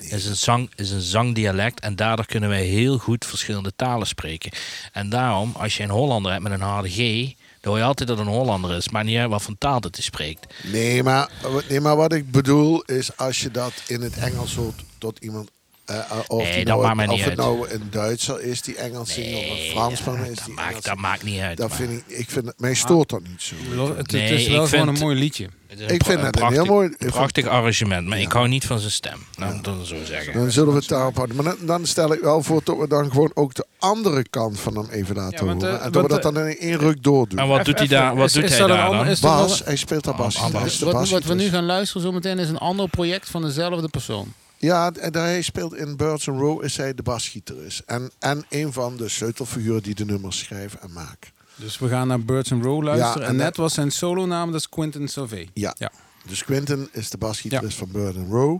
Is 0.00 0.26
een, 0.26 0.36
zang, 0.36 0.70
is 0.76 0.90
een 0.90 1.00
zangdialect 1.00 1.80
en 1.80 1.96
daardoor 1.96 2.26
kunnen 2.26 2.48
wij 2.48 2.64
heel 2.64 2.98
goed 2.98 3.24
verschillende 3.26 3.72
talen 3.76 4.06
spreken. 4.06 4.50
En 4.92 5.08
daarom, 5.08 5.52
als 5.58 5.76
je 5.76 5.82
een 5.82 5.90
Hollander 5.90 6.30
hebt 6.32 6.42
met 6.42 6.52
een 6.52 6.60
harde 6.60 6.88
G, 6.90 7.32
dan 7.62 7.72
hoor 7.72 7.80
je 7.80 7.86
altijd 7.86 8.08
dat 8.08 8.18
een 8.18 8.26
Hollander 8.26 8.76
is. 8.76 8.88
Maar 8.88 9.04
niet 9.04 9.26
wat 9.26 9.42
voor 9.42 9.54
taal 9.58 9.80
dat 9.80 9.94
hij 9.94 10.04
spreekt. 10.04 10.54
Nee 10.62 11.02
maar, 11.02 11.30
nee, 11.68 11.80
maar 11.80 11.96
wat 11.96 12.12
ik 12.12 12.30
bedoel 12.30 12.82
is 12.82 13.16
als 13.16 13.40
je 13.40 13.50
dat 13.50 13.72
in 13.86 14.00
het 14.00 14.16
Engels 14.16 14.54
hoort 14.54 14.82
tot 14.98 15.18
iemand 15.18 15.50
Eh, 15.92 15.98
eh, 15.98 16.18
of 16.26 16.42
Nee, 16.42 16.56
dat 16.64 16.66
nou, 16.66 16.82
maakt 16.82 16.96
mij 16.96 17.06
of 17.06 17.10
niet 17.12 17.20
het 17.20 17.28
uit. 17.28 17.38
nou 17.38 17.70
een 17.70 17.82
Duitser 17.90 18.42
is 18.42 18.62
die 18.62 18.76
Engels 18.76 19.12
zingt, 19.12 19.38
of 19.38 19.42
een 19.58 19.70
Fransman 19.70 20.14
ja, 20.16 20.20
is 20.24 20.34
dat 20.36 20.44
die 20.44 20.54
maakt, 20.54 20.68
Engels 20.68 20.84
dat 20.84 20.96
maakt 20.96 21.22
niet 21.22 21.40
uit. 21.40 21.56
Dat 21.56 21.68
maar- 21.68 21.76
vind 21.76 21.90
ik, 22.06 22.16
ik 22.18 22.30
vind, 22.30 22.46
het- 22.46 22.60
mij 22.60 22.74
stoort 22.74 23.08
dat 23.08 23.20
niet 23.22 23.42
zo. 23.42 23.54
Het, 23.88 23.96
het 23.96 24.12
Nee, 24.12 24.34
is 24.34 24.48
wel 24.48 24.62
ik 24.62 24.68
gewoon 24.68 24.88
een 24.88 24.98
mooi 24.98 25.16
liedje. 25.16 25.48
Het 25.66 25.80
is 25.80 25.86
Ik 25.90 26.04
vind 26.04 26.16
het 26.16 26.24
een 26.24 26.30
prachtig, 26.30 26.56
heel 26.62 26.72
mooi- 26.74 26.90
prachtig 26.98 27.46
arrangement, 27.46 28.06
maar 28.08 28.20
ik 28.20 28.32
hou 28.32 28.48
niet 28.48 28.66
van 28.66 28.78
zijn 28.78 28.90
stem. 28.92 29.18
Nou, 29.36 29.60
dat 29.62 29.74
zo 29.86 29.96
zeggen. 30.04 30.32
Dan 30.32 30.50
zullen 30.50 30.72
we 30.72 30.78
het 30.78 30.88
daarop 30.88 31.14
houden. 31.16 31.36
Maar 31.36 31.44
dan, 31.44 31.56
dan 31.66 31.86
stel 31.86 32.12
ik 32.12 32.20
wel 32.20 32.42
voor 32.42 32.60
dat 32.64 32.78
we 32.78 32.88
dan 32.88 33.10
gewoon 33.10 33.30
ook 33.34 33.54
de 33.54 33.66
andere 33.78 34.24
kant 34.30 34.60
van 34.60 34.76
hem 34.76 34.86
even 34.90 35.14
laten 35.16 35.38
Ja, 35.38 35.44
want, 35.44 35.62
horen. 35.62 35.78
eh, 35.80 35.84
en 35.86 35.92
dat 35.92 36.02
we 36.02 36.08
dat 36.08 36.22
dan 36.22 36.38
in 36.38 36.56
één 36.58 36.78
ruk 36.78 37.02
doordoen. 37.02 37.38
En 37.38 37.48
wat 37.48 37.64
doet 37.64 37.78
hij 37.78 37.88
daar? 37.88 38.16
Wat 38.16 38.32
doet 38.32 38.44
is 38.44 38.58
hij 38.58 38.66
daar 38.66 38.90
dan? 38.90 39.16
Bas, 39.20 39.62
hij 39.64 39.76
speelt 39.76 40.04
daar 40.04 40.14
bas. 40.14 40.36
Ah, 40.36 40.42
Wat, 40.42 40.52
wat 40.52 40.78
we 40.78 40.84
nu 40.86 40.92
basgitarist. 40.92 41.50
gaan 41.50 41.64
luisteren 41.64 42.02
zometeen 42.02 42.38
is 42.38 42.48
een 42.48 42.58
ander 42.58 42.88
project 42.88 43.30
van 43.30 43.42
dezelfde 43.42 43.88
persoon. 43.88 44.32
Ja, 44.64 44.92
hij 45.12 45.42
speelt 45.42 45.74
in 45.74 45.96
Birds 45.96 46.28
and 46.28 46.40
Row 46.40 46.64
is 46.64 46.76
hij 46.76 46.94
de 46.94 47.02
basgitarist. 47.02 47.82
En, 47.86 48.10
en 48.18 48.44
een 48.48 48.72
van 48.72 48.96
de 48.96 49.08
sleutelfiguren 49.08 49.82
die 49.82 49.94
de 49.94 50.04
nummers 50.04 50.38
schrijven 50.38 50.80
en 50.80 50.92
maken. 50.92 51.30
Dus 51.56 51.78
we 51.78 51.88
gaan 51.88 52.08
naar 52.08 52.20
Birds 52.20 52.52
and 52.52 52.64
Row 52.64 52.82
luisteren. 52.82 53.20
Ja, 53.20 53.24
en 53.24 53.30
en 53.30 53.36
net 53.36 53.56
was 53.56 53.74
zijn 53.74 53.90
solo-naam, 53.90 54.52
dat 54.52 54.60
is 54.60 54.68
Quentin 54.68 55.08
Sauvé. 55.08 55.46
Ja. 55.52 55.74
Ja. 55.78 55.92
Dus 56.26 56.44
Quentin 56.44 56.88
is 56.92 57.10
de 57.10 57.18
basgitarist 57.18 57.78
van 57.78 57.90
Bird 57.92 58.16
and 58.16 58.30
Row. 58.30 58.58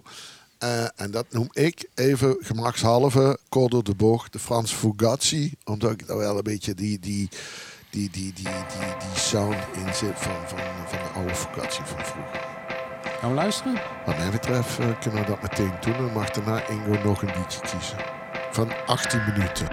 Eh, 0.59 0.85
en 0.97 1.11
dat 1.11 1.27
noem 1.31 1.49
ik 1.53 1.89
even 1.95 2.37
gemakshalve, 2.41 3.39
door 3.49 3.85
de 3.85 3.95
bocht, 3.95 4.33
de 4.33 4.39
Frans 4.39 4.73
Fugazi. 4.73 5.53
Omdat 5.65 5.91
ik 5.91 6.07
daar 6.07 6.17
wel 6.17 6.37
een 6.37 6.43
beetje 6.43 6.75
die, 6.75 6.99
die, 6.99 7.29
die, 7.91 8.11
die, 8.11 8.33
die, 8.33 8.45
die, 8.45 8.53
die 8.99 9.21
sound 9.21 9.57
in 9.75 9.95
zit 9.95 10.19
van, 10.19 10.49
van, 10.49 10.59
van 10.87 10.99
de 10.99 11.09
oude 11.15 11.35
Fugazi 11.35 11.81
van 11.85 12.05
vroeger. 12.05 12.62
Gaan 13.23 13.31
we 13.31 13.37
luisteren? 13.37 13.81
Wat 14.07 14.17
mij 14.17 14.31
betreft 14.31 14.79
eh, 14.79 14.87
kunnen 15.01 15.21
we 15.21 15.27
dat 15.27 15.43
meteen 15.43 15.73
doen. 15.81 15.97
Dan 15.97 16.13
mag 16.13 16.31
daarna 16.31 16.69
Ingo 16.69 17.03
nog 17.05 17.23
een 17.23 17.33
liedje 17.37 17.61
kiezen. 17.61 17.97
Van 18.51 18.73
18 18.87 19.21
minuten. 19.27 19.69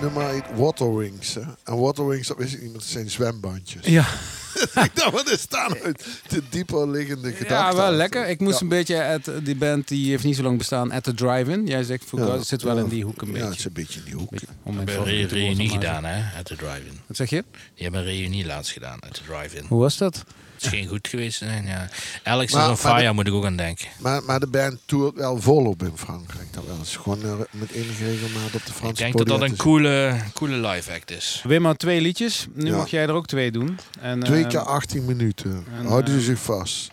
Nummer 0.00 0.28
heet 0.30 0.44
Water 0.54 0.96
Wings. 0.96 1.34
Hè? 1.34 1.40
En 1.64 1.76
Water 1.80 2.06
Wings, 2.06 2.28
dat 2.28 2.36
wist 2.36 2.52
ik 2.54 2.60
niet, 2.62 2.70
maar 2.72 2.80
het 2.80 2.90
zijn 2.90 3.10
zwembandjes. 3.10 3.86
Ja, 3.86 4.06
ik 4.84 4.90
dacht, 4.94 5.10
wat 5.10 5.30
is 5.30 5.40
staan 5.40 5.74
uit 5.82 6.06
de 6.28 6.42
dieper 6.50 6.88
liggende 6.90 7.32
gedachten. 7.32 7.56
ja 7.56 7.74
wel 7.76 7.90
lekker. 7.92 8.28
Ik 8.28 8.40
moest 8.40 8.54
Ja. 8.56 8.62
een 8.62 8.68
beetje, 8.68 9.04
at, 9.04 9.30
die 9.44 9.56
band 9.56 9.88
die 9.88 10.10
heeft 10.10 10.24
niet 10.24 10.36
zo 10.36 10.42
lang 10.42 10.58
bestaan, 10.58 10.90
At 10.90 11.02
The 11.04 11.14
Drive-In. 11.14 11.66
Jij 11.66 11.82
zegt, 11.82 12.04
Ja, 12.16 12.30
het 12.30 12.46
zit 12.46 12.62
wel 12.62 12.76
ja. 12.76 12.82
in 12.82 12.88
die 12.88 13.04
hoek 13.04 13.22
een 13.22 13.26
Ja, 13.26 13.32
beetje. 13.32 13.48
het 13.48 13.58
is 13.58 13.64
een 13.64 13.72
beetje 13.72 13.98
in 13.98 14.04
die 14.04 14.14
hoek. 14.14 14.30
Beetje 14.30 14.46
om 14.62 14.76
hebben 14.76 15.08
een 15.08 15.28
reunie 15.28 15.68
gedaan, 15.68 16.04
hè? 16.04 16.38
At 16.38 16.44
the 16.44 16.56
drive-in. 16.56 17.00
Wat 17.06 17.16
zeg 17.16 17.30
je? 17.30 17.44
Die 17.74 17.82
hebben 17.82 18.00
een 18.00 18.06
reunie 18.06 18.46
laatst 18.46 18.72
gedaan, 18.72 19.00
at 19.00 19.14
the 19.14 19.20
drive-in. 19.28 19.64
Hoe 19.68 19.80
was 19.80 19.96
dat? 19.96 20.24
Scheen 20.66 20.86
goed 20.88 21.08
geweest 21.08 21.38
zijn, 21.38 21.66
ja. 21.66 21.88
Alex 22.22 22.52
Maar- 22.52 22.62
is 22.62 22.68
on 22.68 22.74
maar 22.84 22.92
fire, 22.94 23.08
de- 23.08 23.14
moet 23.14 23.26
ik 23.26 23.32
ook 23.32 23.44
aan 23.44 23.56
denken. 23.56 23.86
Maar, 23.98 24.22
maar 24.22 24.40
de 24.40 24.46
band 24.46 24.78
toert 24.84 25.14
wel 25.14 25.40
volop 25.40 25.82
in 25.82 25.92
Frankrijk. 25.96 26.52
Dat 26.52 26.66
wel 26.66 26.76
eens. 26.78 26.96
Gewoon 26.96 27.22
eh, 27.22 27.34
met 27.50 27.70
enige 27.70 28.04
regelmaat 28.04 28.54
op 28.54 28.66
de 28.66 28.72
Franse 28.72 28.88
Ik 28.88 28.96
denk 28.96 29.16
dat 29.16 29.26
dat 29.26 29.40
een 29.50 29.56
coole, 29.56 30.20
coole 30.32 30.68
live 30.68 30.92
act 30.92 31.10
is. 31.10 31.40
Wim 31.44 31.64
had 31.64 31.78
twee 31.78 32.00
liedjes. 32.00 32.46
Nu 32.54 32.66
Ja. 32.66 32.76
mag 32.76 32.90
jij 32.90 33.02
er 33.02 33.10
ook 33.12 33.26
twee 33.26 33.50
doen. 33.50 33.78
En, 34.00 34.20
Twee 34.20 34.42
eh, 34.42 34.48
keer 34.48 34.58
18 34.60 35.04
minuten. 35.04 35.64
en, 35.78 35.86
Houden 35.86 36.14
eh, 36.14 36.18
ze 36.20 36.24
zich 36.24 36.38
vast. 36.38 36.90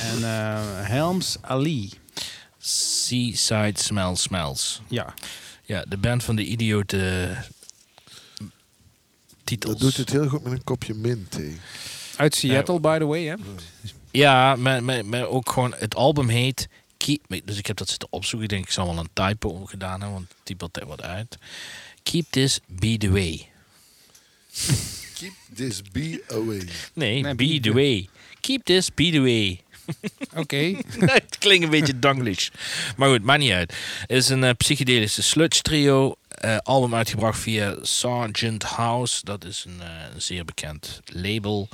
En 0.00 0.24
eh, 0.24 0.58
Helms 0.88 1.36
Ali. 1.40 1.92
Seaside 2.58 3.72
Smell 3.80 4.14
Smells. 4.14 4.80
Ja. 4.88 5.14
Ja, 5.62 5.84
de 5.88 5.96
band 5.96 6.24
van 6.24 6.36
de 6.36 6.44
idiote 6.44 7.28
titels. 9.44 9.72
Dat 9.72 9.80
doet 9.82 9.96
het 9.96 10.10
heel 10.10 10.28
goed 10.28 10.42
met 10.42 10.52
een 10.52 10.64
kopje 10.64 10.94
mint 10.94 11.30
thee. 11.30 11.56
Uit 12.16 12.34
Seattle, 12.34 12.80
by 12.80 12.98
the 12.98 13.04
way. 13.06 13.24
Hè? 13.24 13.34
Ja, 14.10 14.56
maar, 14.56 14.84
maar, 14.84 15.04
maar 15.06 15.26
ook 15.26 15.50
gewoon, 15.50 15.74
het 15.76 15.94
album 15.94 16.28
heet 16.28 16.68
Keep, 16.96 17.20
dus 17.44 17.58
ik 17.58 17.66
heb 17.66 17.76
dat 17.76 17.88
zitten 17.88 18.08
opzoeken. 18.10 18.42
Ik 18.48 18.54
denk, 18.54 18.64
ik 18.64 18.72
zal 18.72 18.86
wel 18.86 18.98
een 18.98 19.10
typo 19.28 19.64
gedaan 19.64 19.90
hebben, 20.00 20.10
want 20.12 20.28
het 20.28 20.38
typt 20.42 20.62
altijd 20.62 20.86
wat 20.86 21.02
uit. 21.02 21.38
Keep 22.02 22.24
this 22.30 22.60
be 22.66 22.96
the 22.96 23.10
way. 23.10 23.48
Keep 25.14 25.32
this 25.54 25.82
bee 25.92 26.22
away. 26.28 26.68
Nee, 26.92 27.22
Nee, 27.22 27.34
be 27.34 27.46
be 27.46 27.54
the 27.54 27.60
the- 27.60 27.72
way. 27.72 28.08
Keep 28.40 28.64
this 28.64 28.94
be 28.94 29.10
the 29.10 29.20
way. 29.20 29.60
Oké. 30.34 30.56
het 30.98 31.38
klinkt 31.38 31.64
een 31.64 31.70
beetje 31.70 31.98
Danglish. 31.98 32.48
Maar 32.96 33.08
goed, 33.08 33.22
maakt 33.22 33.40
niet 33.40 33.52
uit. 33.52 33.74
Het 34.00 34.10
is 34.16 34.28
een 34.28 34.44
eh, 34.44 34.50
psychedelische 34.56 35.22
sludge 35.22 35.62
trio. 35.62 36.14
Eh, 36.36 36.56
album 36.62 36.94
uitgebracht 36.94 37.38
via 37.38 37.76
Sargent 37.82 38.62
House. 38.62 39.24
Dat 39.24 39.44
is 39.44 39.64
een, 39.68 39.80
eh, 39.80 40.14
een 40.14 40.22
zeer 40.22 40.44
bekend 40.44 41.00
label. 41.04 41.68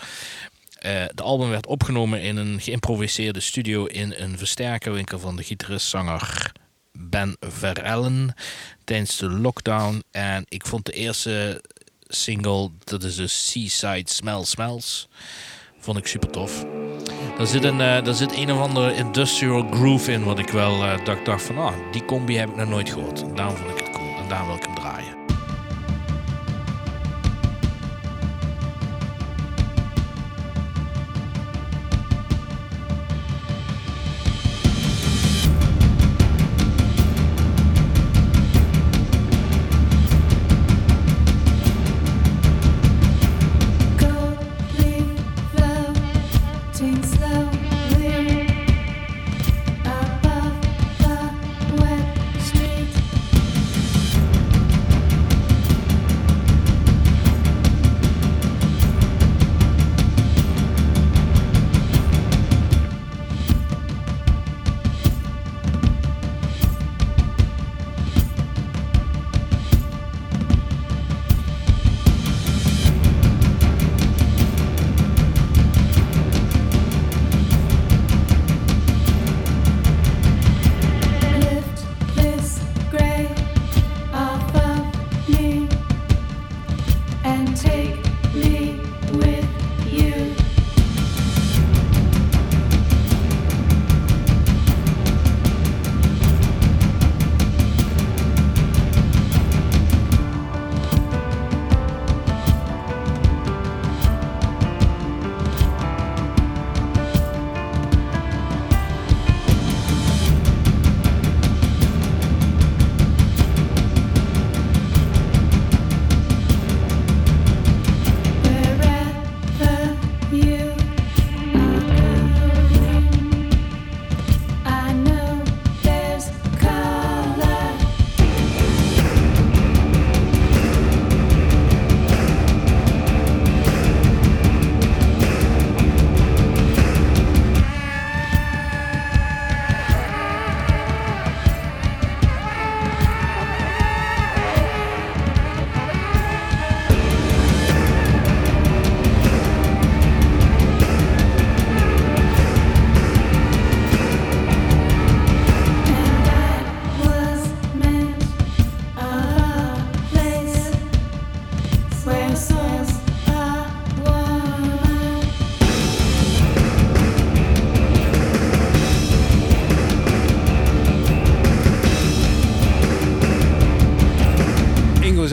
Eh, 0.79 1.05
de 1.15 1.23
album 1.23 1.49
werd 1.49 1.67
opgenomen 1.67 2.21
in 2.21 2.37
een 2.37 2.61
geïmproviseerde 2.61 3.41
studio 3.41 3.85
in 3.85 4.15
een 4.17 4.39
versterkerwinkel 4.39 5.19
van 5.19 5.37
de 5.37 5.43
gitarist-zanger 5.43 6.53
Ben 6.93 7.37
Verellen 7.41 8.35
tijdens 8.85 9.17
de 9.17 9.31
lockdown. 9.31 10.03
En 10.11 10.45
ik 10.49 10.67
vond 10.67 10.87
de 10.87 10.93
eerste 10.93 11.63
single, 12.09 12.71
dat 12.85 13.03
is 13.03 13.17
de 13.17 13.27
Seaside 13.27 14.11
Smell 14.11 14.45
Smells, 14.45 15.09
vond 15.79 15.99
ik 15.99 16.07
super 16.07 16.31
tof. 16.31 16.65
Daar 17.37 17.47
zit 17.47 17.65
een, 17.65 17.79
daar 17.79 18.15
zit 18.15 18.37
een 18.37 18.53
of 18.53 18.61
andere 18.61 18.95
industrial 18.95 19.69
groove 19.71 20.13
in, 20.13 20.25
wat 20.25 20.39
ik 20.39 20.49
wel 20.49 20.93
ik 20.93 21.25
dacht 21.25 21.43
van, 21.43 21.59
ah, 21.59 21.93
die 21.93 22.05
combi 22.05 22.37
heb 22.37 22.49
ik 22.49 22.57
nog 22.57 22.69
nooit 22.69 22.91
gehoord. 22.91 23.37
Daarom 23.37 23.57
vond 23.57 23.71
ik 23.71 23.82
en 24.23 24.29
daarom 24.29 24.47
wil 24.47 24.57
ik 24.57 24.63
hem 24.63 24.75
draaien. 24.75 25.12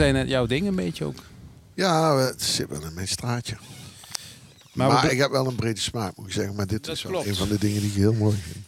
Ingo 0.00 0.12
zei 0.12 0.24
net 0.24 0.28
jouw 0.28 0.46
ding 0.46 0.66
een 0.66 0.74
beetje 0.74 1.04
ook. 1.04 1.22
Ja, 1.74 2.16
het 2.16 2.42
zit 2.42 2.68
wel 2.68 2.82
in 2.82 2.94
mijn 2.94 3.08
straatje. 3.08 3.56
Maar, 4.72 4.88
Maar, 4.88 5.00
we 5.00 5.06
be- 5.06 5.12
ik 5.12 5.18
heb 5.20 5.30
wel 5.30 5.46
een 5.46 5.54
brede 5.54 5.80
smaak, 5.80 6.16
moet 6.16 6.26
ik 6.26 6.32
zeggen. 6.32 6.54
Maar 6.54 6.66
dit 6.66 6.84
Dat 6.84 6.96
is 6.96 7.02
wel 7.02 7.12
klopt. 7.12 7.26
een 7.26 7.34
van 7.34 7.48
de 7.48 7.58
dingen 7.58 7.80
die 7.80 7.90
ik 7.90 7.96
heel 7.96 8.12
mooi 8.12 8.36
vind. 8.42 8.64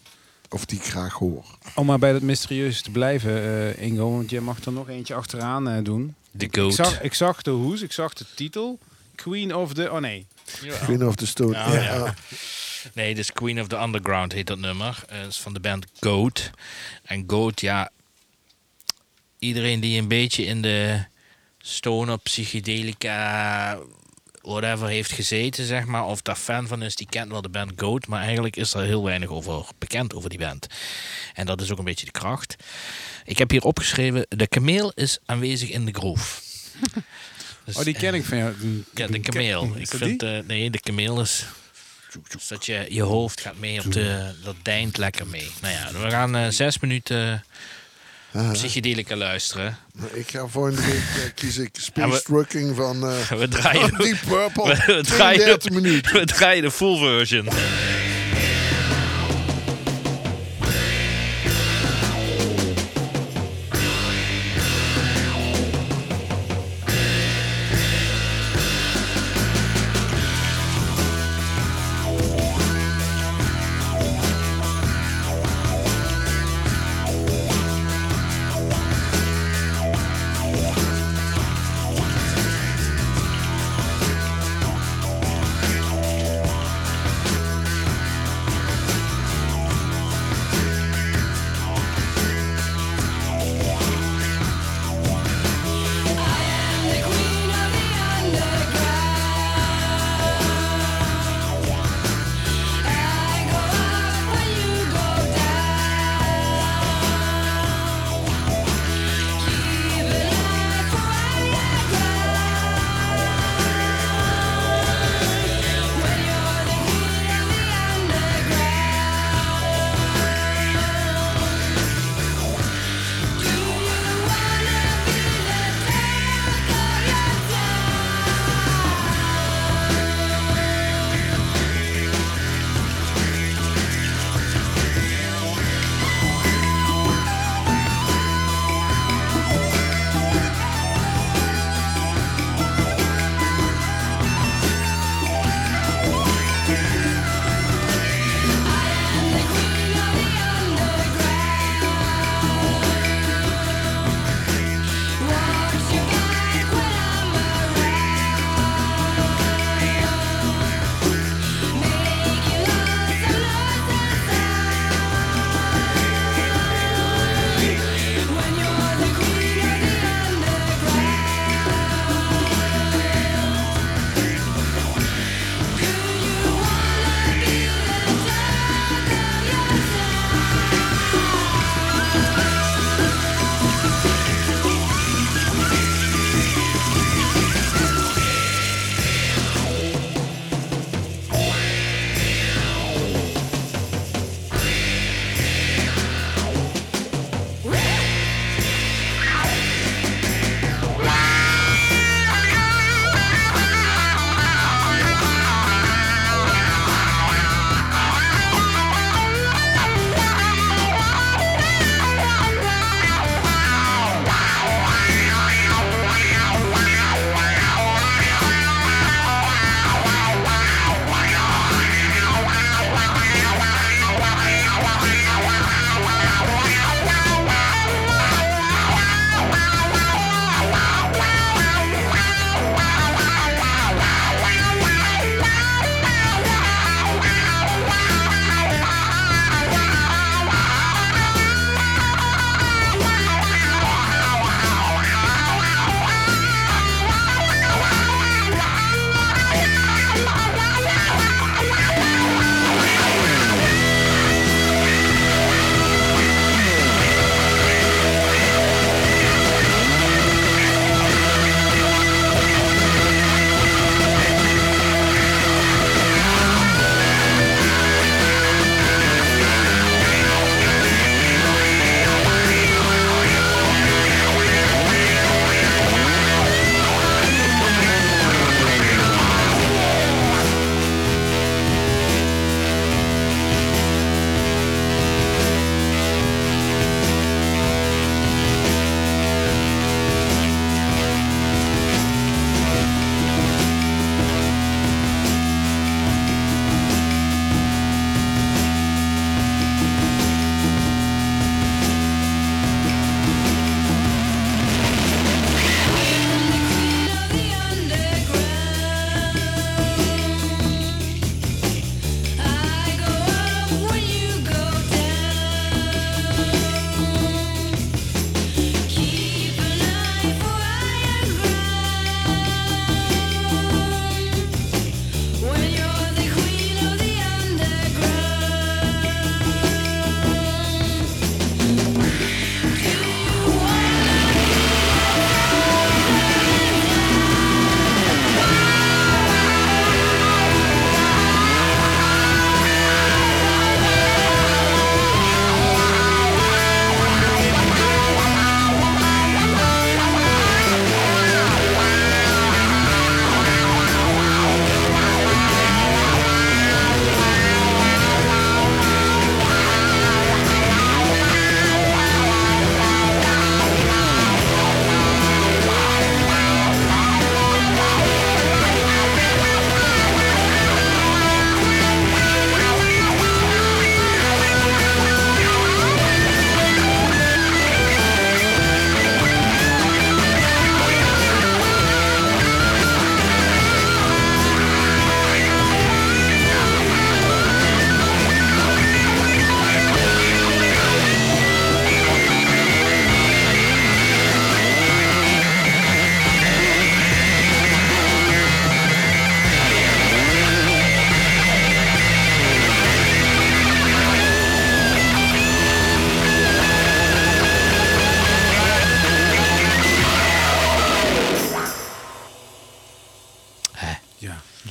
Of 0.49 0.65
die 0.65 0.79
ik 0.79 0.85
graag 0.85 1.13
hoor. 1.15 1.45
om 1.75 1.87
maar 1.87 1.99
bij 1.99 2.13
dat 2.13 2.23
mysterieuze 2.23 2.83
te 2.83 2.91
blijven, 2.91 3.43
eh, 3.43 3.83
Ingo, 3.83 4.11
want 4.11 4.31
je 4.31 4.41
mag 4.41 4.65
er 4.65 4.73
nog 4.73 4.89
eentje 4.89 5.15
achteraan 5.15 5.69
eh, 5.69 5.85
doen. 5.85 6.15
The 6.37 6.45
Ik 6.45 6.57
Goat. 6.57 6.75
zag, 6.75 7.01
ik 7.03 7.15
zag 7.15 7.43
de 7.43 7.51
hoes, 7.51 7.81
ik 7.83 7.93
zag 7.93 8.13
de 8.13 8.25
titel. 8.35 8.79
Queen 9.15 9.55
of 9.55 9.75
the... 9.75 9.91
Oh 9.93 9.99
nee. 10.01 10.27
Queen 10.83 11.07
of 11.07 11.15
the 11.17 11.27
Stone. 11.27 11.53
Ja, 11.53 11.73
Ja, 11.73 11.83
ja. 11.83 12.15
Nee, 12.95 13.15
dus 13.15 13.33
Queen 13.33 13.61
of 13.61 13.67
the 13.67 13.77
Underground 13.79 14.33
heet 14.33 14.47
dat 14.47 14.59
nummer. 14.59 15.03
Het 15.07 15.29
is 15.29 15.41
van 15.41 15.55
de 15.55 15.61
band 15.61 15.87
Goat. 16.01 16.51
En 17.03 17.25
Goat, 17.27 17.61
ja... 17.61 17.91
Iedereen 19.39 19.81
die 19.81 19.99
een 20.01 20.09
beetje 20.09 20.45
in 20.45 20.63
de 20.63 21.05
stoner, 21.63 22.19
psychedelica, 22.19 23.79
whatever 24.43 24.89
heeft 24.89 25.13
gezeten, 25.13 25.67
zeg 25.67 25.85
maar, 25.85 26.05
of 26.05 26.23
daar 26.23 26.37
fan 26.37 26.67
van 26.67 26.83
is, 26.83 26.97
die 26.97 27.07
kent 27.11 27.31
wel 27.31 27.43
de 27.43 27.49
band 27.49 27.73
Goat. 27.77 28.07
Maar 28.07 28.23
eigenlijk 28.23 28.57
is 28.57 28.75
er 28.75 28.83
heel 28.83 29.05
weinig 29.05 29.29
over 29.29 29.67
bekend 29.79 30.15
over 30.15 30.31
die 30.31 30.39
band. 30.39 30.67
En 31.35 31.47
dat 31.47 31.61
is 31.61 31.73
ook 31.73 31.79
een 31.79 31.85
beetje 31.85 32.07
de 32.07 32.13
kracht. 32.13 32.57
Ik 33.25 33.39
heb 33.39 33.51
hier 33.51 33.63
opgeschreven, 33.63 34.27
de 34.29 34.47
kameel 34.47 34.93
is 34.95 35.19
aanwezig 35.27 35.71
in 35.71 35.85
de 35.85 35.93
groove. 35.93 36.41
Dus, 37.65 37.77
Oh, 37.77 37.85
die 37.85 37.95
ken 37.95 38.15
ik 38.15 38.25
van 38.25 38.39
jou. 38.39 38.55
ja, 38.95 39.07
de 39.07 39.21
kameel. 39.21 39.73
Ik 39.77 39.89
vind, 39.89 40.23
eh, 40.23 40.39
nee, 40.47 40.71
de 40.71 40.81
kameel 40.81 41.21
is... 41.21 41.45
Dus 42.29 42.49
dat 42.49 42.67
je, 42.67 42.87
je 42.89 43.03
hoofd 43.03 43.41
gaat 43.41 43.59
mee 43.59 43.85
op 43.85 43.93
de... 43.93 44.35
Dat 44.45 44.55
deint 44.63 44.97
lekker 44.97 45.27
mee. 45.27 45.51
Nou 45.61 45.75
ja, 45.75 45.93
we 45.93 46.11
gaan 46.11 46.37
eh, 46.37 46.49
zes 46.49 46.79
minuten 46.79 47.45
psychedelica 48.53 49.17
luisteren. 49.17 49.77
Ik 50.13 50.31
ga 50.31 50.47
volgende 50.47 50.81
week 50.91 51.33
kies 51.35 51.59
ik 51.59 51.71
Space 51.73 52.23
Trucking 52.23 52.77
van 52.77 53.09
eh 53.09 53.31
We 53.41 53.49
draaien, 53.49 53.95
Deep 53.99 54.19
Purple. 54.29 54.65
we, 54.65 54.93
we 54.95 55.03
draaien, 55.03 55.41
32 55.41 55.71
minuten. 55.71 56.13
we 56.13 56.25
draaien 56.25 56.63
de 56.63 56.71
full 56.71 56.99
version. 56.99 57.49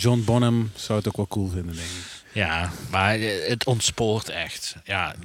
John 0.02 0.22
Bonham 0.26 0.72
zou 0.76 0.98
het 1.00 1.08
ook 1.08 1.18
wel 1.18 1.28
cool 1.28 1.48
vinden, 1.48 1.76
denk 1.76 1.88
ik. 1.88 2.24
Ja, 2.34 2.72
maar 2.90 3.16
eh, 3.16 3.48
het 3.50 3.66
ontspoort 3.66 4.30
echt. 4.30 4.76
Ja, 4.84 5.16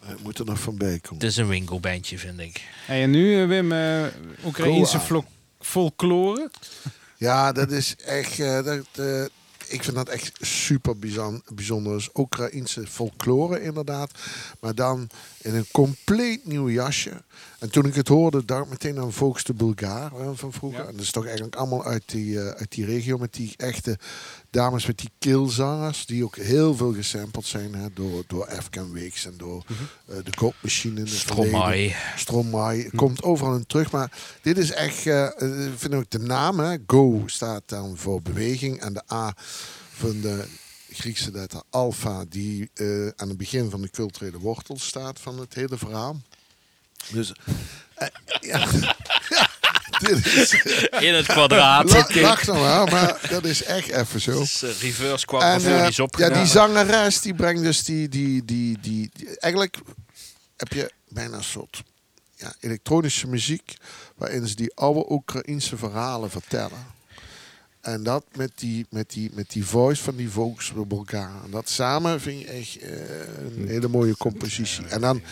Het 0.00 0.22
moet 0.22 0.38
er 0.38 0.44
nog 0.44 0.60
van 0.60 0.76
bij 0.76 0.98
komen. 0.98 1.18
het 1.18 1.30
is 1.32 1.36
een 1.36 1.48
winkelbandje, 1.48 2.18
vind 2.18 2.40
ik. 2.40 2.64
Hey, 2.86 3.02
en 3.02 3.10
nu, 3.10 3.42
eh, 3.42 3.48
Wim, 3.48 3.72
eh 3.72 4.04
Oekraïense 4.44 4.96
Goa. 4.98 5.06
flo- 5.06 5.24
folklore. 5.60 6.50
Ja, 7.16 7.52
dat 7.52 7.70
is 7.70 7.96
echt. 7.96 8.38
eh, 8.40 8.64
dat, 8.64 8.86
eh, 8.94 9.22
ik 9.68 9.84
vind 9.84 9.96
dat 9.96 10.08
echt 10.08 10.32
super 10.40 10.98
bijzonder. 11.54 11.92
Dus 11.92 12.08
Oekraïense 12.14 12.86
folklore, 12.86 13.62
inderdaad. 13.62 14.10
Maar 14.60 14.74
dan 14.74 15.08
in 15.42 15.54
een 15.54 15.66
compleet 15.72 16.46
nieuw 16.46 16.70
jasje. 16.70 17.22
En 17.58 17.70
toen 17.70 17.84
ik 17.84 17.94
het 17.94 18.08
hoorde, 18.08 18.44
dacht 18.44 18.64
ik 18.64 18.70
meteen 18.70 18.98
aan 18.98 19.12
Volks 19.12 19.44
de 19.44 19.54
Bulgaar 19.54 20.10
van 20.34 20.52
vroeger. 20.52 20.80
Ja. 20.80 20.86
En 20.86 20.92
dat 20.92 21.02
is 21.02 21.10
toch 21.10 21.24
eigenlijk 21.24 21.56
allemaal 21.56 21.84
uit 21.84 22.02
die, 22.06 22.40
eh, 22.40 22.48
uit 22.48 22.72
die 22.72 22.84
regio 22.84 23.18
met 23.18 23.34
die 23.34 23.54
echte 23.56 23.98
dames 24.50 24.86
met 24.86 24.98
die 24.98 25.10
keelzangers. 25.18 26.06
Die 26.06 26.24
ook 26.24 26.36
heel 26.36 26.76
veel 26.76 26.92
gesampled 26.92 27.46
zijn 27.46 27.74
hè, 27.74 27.86
door, 27.94 28.24
door 28.26 28.46
Afghan 28.46 28.92
Weeks 28.92 29.26
en 29.26 29.34
door 29.36 29.64
eh, 29.68 30.16
de 30.24 30.46
het 30.46 30.64
verleden. 30.64 31.08
Stromae. 31.08 31.94
Stromae. 32.16 32.90
Komt 32.94 33.22
overal 33.22 33.54
in 33.54 33.66
terug. 33.66 33.92
Maar 33.92 34.18
dit 34.42 34.58
is 34.58 34.70
echt, 34.70 35.06
ik 35.06 35.72
vind 35.76 35.94
ook 35.94 36.10
de 36.10 36.18
naam, 36.18 36.58
hè, 36.58 36.76
Go 36.86 37.22
staat 37.26 37.62
dan 37.66 37.96
voor 37.96 38.22
beweging. 38.22 38.80
En 38.80 38.92
de 38.92 39.02
A 39.12 39.34
van 39.90 40.20
de 40.20 40.44
Griekse 40.92 41.30
letter 41.30 41.62
alpha, 41.70 42.24
die 42.28 42.70
eh, 42.74 43.06
aan 43.16 43.28
het 43.28 43.36
begin 43.36 43.70
van 43.70 43.80
de 43.82 43.90
culturele 43.90 44.38
wortel 44.38 44.78
staat 44.78 45.20
van 45.20 45.38
het 45.38 45.54
hele 45.54 45.78
verhaal. 45.78 46.20
Dus, 47.12 47.32
eh, 47.94 48.08
ja, 48.40 48.58
ja, 49.30 49.48
dit 50.06 50.26
is, 50.26 50.52
In 51.00 51.14
het 51.14 51.26
kwadraat. 51.26 52.14
lach 52.14 52.46
nou 52.46 52.58
wel, 52.60 52.86
maar 52.86 53.20
dat 53.30 53.44
is 53.44 53.62
echt 53.62 53.88
even 53.88 54.20
zo. 54.20 54.38
Dus, 54.38 54.62
eh, 54.62 54.70
reverse 54.80 55.26
eh, 55.26 56.04
opgedaan. 56.04 56.30
ja, 56.30 56.38
die 56.38 56.46
zangeres 56.46 57.20
die 57.20 57.34
brengt 57.34 57.62
dus 57.62 57.84
die, 57.84 58.08
die, 58.08 58.44
die, 58.44 58.78
die, 58.80 59.10
die- 59.12 59.38
Eigenlijk 59.38 59.78
heb 60.56 60.72
je 60.72 60.92
bijna 61.08 61.36
een 61.36 61.44
soort 61.44 61.82
ja, 62.36 62.54
elektronische 62.60 63.26
muziek. 63.26 63.74
waarin 64.16 64.46
ze 64.48 64.54
die 64.54 64.74
oude 64.74 65.10
Oekraïense 65.12 65.76
verhalen 65.76 66.30
vertellen. 66.30 66.86
En 67.80 68.02
dat 68.02 68.24
met 68.36 68.52
die, 68.54 68.86
met 68.90 69.10
die, 69.10 69.30
met 69.34 69.50
die 69.50 69.64
voice 69.64 70.02
van 70.02 70.16
die 70.16 70.30
Volks 70.30 70.72
Bulgaar. 70.86 71.30
En 71.44 71.50
dat 71.50 71.68
samen 71.68 72.20
vind 72.20 72.40
je 72.40 72.46
echt 72.46 72.78
eh, 72.78 72.90
een 73.56 73.68
hele 73.68 73.88
mooie 73.88 74.16
compositie. 74.16 74.86
En 74.86 75.00
dan, 75.00 75.22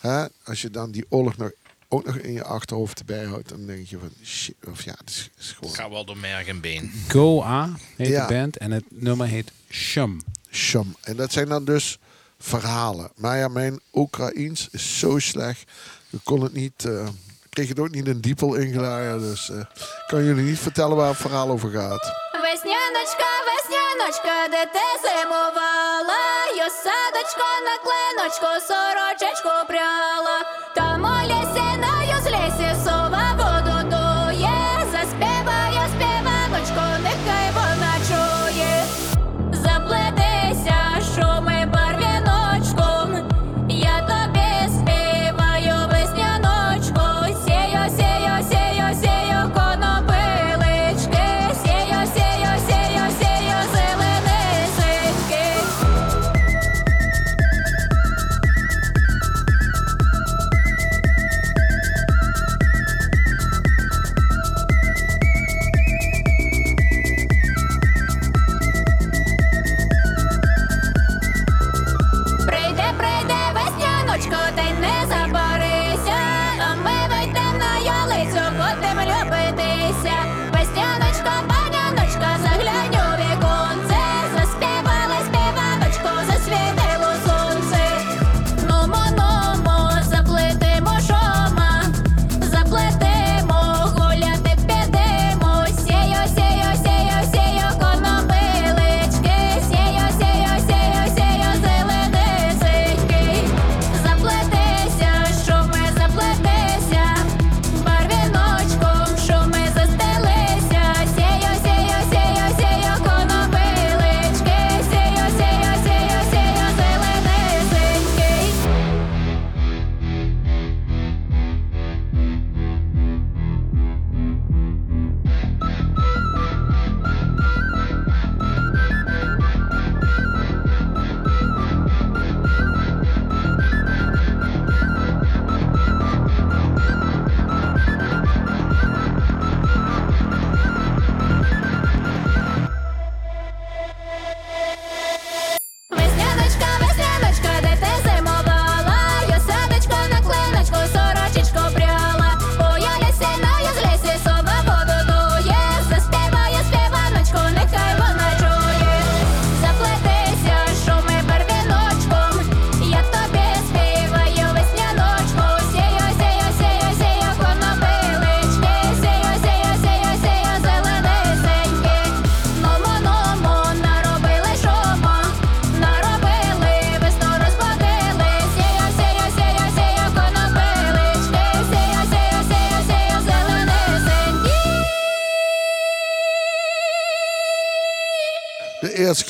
hè, 0.00 0.24
als 0.44 0.62
je 0.62 0.70
dan 0.70 0.90
die 0.90 1.04
oorlog 1.08 1.36
nog, 1.36 1.50
ook 1.88 2.06
nog 2.06 2.16
in 2.16 2.32
je 2.32 2.44
achterhoofd 2.44 2.98
erbij 2.98 3.24
houdt, 3.24 3.48
dan 3.48 3.66
denk 3.66 3.86
je 3.86 3.98
van 3.98 4.10
shit. 4.24 4.54
Of 4.68 4.82
ja, 4.82 4.94
het 4.98 5.10
is, 5.10 5.30
is 5.38 5.52
gewoon. 5.52 5.74
Ga 5.74 5.90
wel 5.90 6.04
door 6.04 6.16
merg 6.16 6.46
en 6.46 6.60
been. 6.60 6.92
Goa 7.08 7.70
heet 7.96 8.08
Ja. 8.08 8.26
de 8.26 8.34
band 8.34 8.56
en 8.56 8.70
het 8.70 8.84
nummer 8.88 9.26
heet 9.26 9.52
Shum. 9.70 10.20
Sham. 10.52 10.96
En 11.00 11.16
dat 11.16 11.32
zijn 11.32 11.48
dan 11.48 11.64
dus 11.64 11.98
verhalen. 12.38 13.10
Maar 13.16 13.38
ja, 13.38 13.48
mijn 13.48 13.80
Oekraïens 13.92 14.68
is 14.70 14.98
zo 14.98 15.18
slecht. 15.18 15.70
Ik 16.10 16.20
kon 16.22 16.42
het 16.42 16.52
niet. 16.52 16.84
eh, 16.84 17.06
ik 17.06 17.29
kreeg 17.49 17.67
het 17.69 17.79
ook 17.79 17.89
niet 17.89 18.07
in 18.07 18.19
diepel 18.19 18.55
ingeladen. 18.55 19.19
Dus 19.19 19.49
eh, 19.49 19.57
ik 19.59 20.03
kan 20.07 20.23
jullie 20.23 20.43
niet 20.45 20.59
vertellen 20.59 20.95
waar 20.95 21.07
het 21.07 21.17
verhaal 21.17 21.49
over 21.49 21.69
gaat. 21.69 22.13
Весняночка, 22.45 23.31
весняночка, 23.49 24.37
де 24.53 24.61
ти 24.75 24.87
зимувала, 25.03 26.23
Й 26.57 26.59
садочко 26.83 27.47
на 27.67 27.75
клиночку, 27.85 28.49
сорочечку 28.69 29.53
пряла. 29.67 30.37
Там 30.75 31.03
у 31.03 31.17
лісі 31.29 31.77
на 31.83 31.93
юзлісі 32.15 32.69
сова 32.85 33.18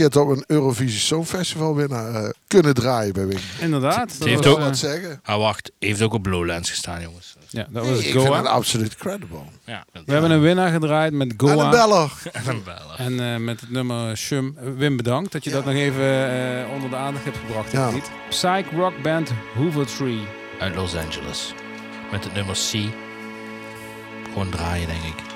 Keer 0.01 0.11
dat 0.11 0.27
we 0.27 0.33
een 0.33 0.45
Eurovisie 0.47 1.01
Songfestival 1.01 1.75
winnaar 1.77 2.15
eh, 2.15 2.31
kunnen 2.47 2.75
draaien 2.75 3.13
bij 3.13 3.27
Wing. 3.27 3.41
Inderdaad. 3.61 4.19
Dat 4.19 4.29
heeft 4.29 4.45
was, 4.45 4.53
ook 4.55 4.59
eh, 4.59 4.65
Wat 4.65 4.79
zeggen? 4.79 5.21
Ah, 5.25 5.39
wacht. 5.39 5.71
Heeft 5.79 6.03
ook 6.03 6.13
op 6.15 6.27
Lowlands 6.27 6.71
gestaan, 6.71 7.03
jongens. 7.03 7.35
ja, 7.49 7.67
dat 7.71 7.83
Nee, 7.83 7.91
was 7.93 8.01
ik 8.05 8.11
vind 8.11 8.23
het 8.25 8.27
Goa. 8.37 8.41
absoluut 8.41 8.97
credible. 8.97 9.39
Ja, 9.65 9.85
We 9.93 10.13
hebben 10.13 10.31
een 10.31 10.41
winnaar 10.41 10.71
gedraaid 10.73 11.13
met 11.13 11.31
En 11.31 11.35
Goa. 11.37 11.65
een 11.65 11.71
beller. 11.71 12.11
een 12.47 12.63
beller. 12.65 12.95
En 12.97 13.21
eh, 13.35 13.37
met 13.41 13.61
het 13.61 13.71
nummer 13.71 14.17
Shum. 14.17 14.57
Wim, 14.77 14.97
bedankt 14.97 15.33
dat 15.33 15.45
je 15.45 15.51
dat 15.51 15.65
nog 15.65 15.75
even 15.75 16.31
eh, 16.31 16.73
onder 16.75 16.91
de 16.91 16.97
aandacht 16.97 17.25
hebt 17.25 17.37
gebracht. 17.47 17.73
Ja. 17.73 17.87
Ja. 17.89 17.95
Niet? 17.95 18.11
Psych 18.29 18.71
rock 18.77 19.03
band 19.03 19.31
Hoover 19.55 19.87
Tree. 19.87 20.21
Uit 20.61 20.75
Los 20.75 20.97
Angeles. 20.97 21.55
Met 22.13 22.25
het 22.25 22.35
nummer 22.35 22.55
C. 22.55 22.73
Gewoon 24.33 24.51
draaien, 24.51 24.87
denk 24.87 25.03
ik. 25.03 25.30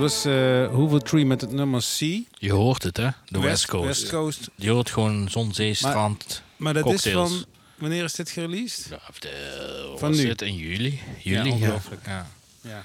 Dat 0.00 0.10
was 0.12 0.24
eh 0.24 0.66
Hoover 0.68 1.02
Tree 1.02 1.26
met 1.26 1.40
het 1.40 1.50
nummer 1.52 1.80
C. 1.80 1.98
Je 2.38 2.52
hoort 2.52 2.82
het, 2.82 2.96
hè? 2.96 3.08
De 3.28 3.40
West, 3.40 3.66
Coast. 3.66 3.86
West 3.86 4.10
Coast. 4.10 4.48
Je 4.54 4.70
hoort 4.70 4.90
gewoon 4.90 5.28
zon, 5.30 5.54
zee, 5.54 5.74
strand. 5.74 6.42
Maar 6.56 6.74
dat 6.74 6.82
Cocktails. 6.82 7.30
is 7.30 7.36
van... 7.36 7.44
Wanneer 7.78 8.04
is 8.04 8.12
dit 8.14 8.30
gereleased? 8.30 8.86
Ja, 8.90 9.00
de, 9.18 9.94
Van 9.96 10.10
nu. 10.10 10.28
het 10.28 10.42
in 10.42 10.56
juli? 10.56 11.00
Juli, 11.22 11.48
ja. 11.48 11.54
ongelooflijk. 11.54 12.06
ja. 12.06 12.26
Ja. 12.60 12.82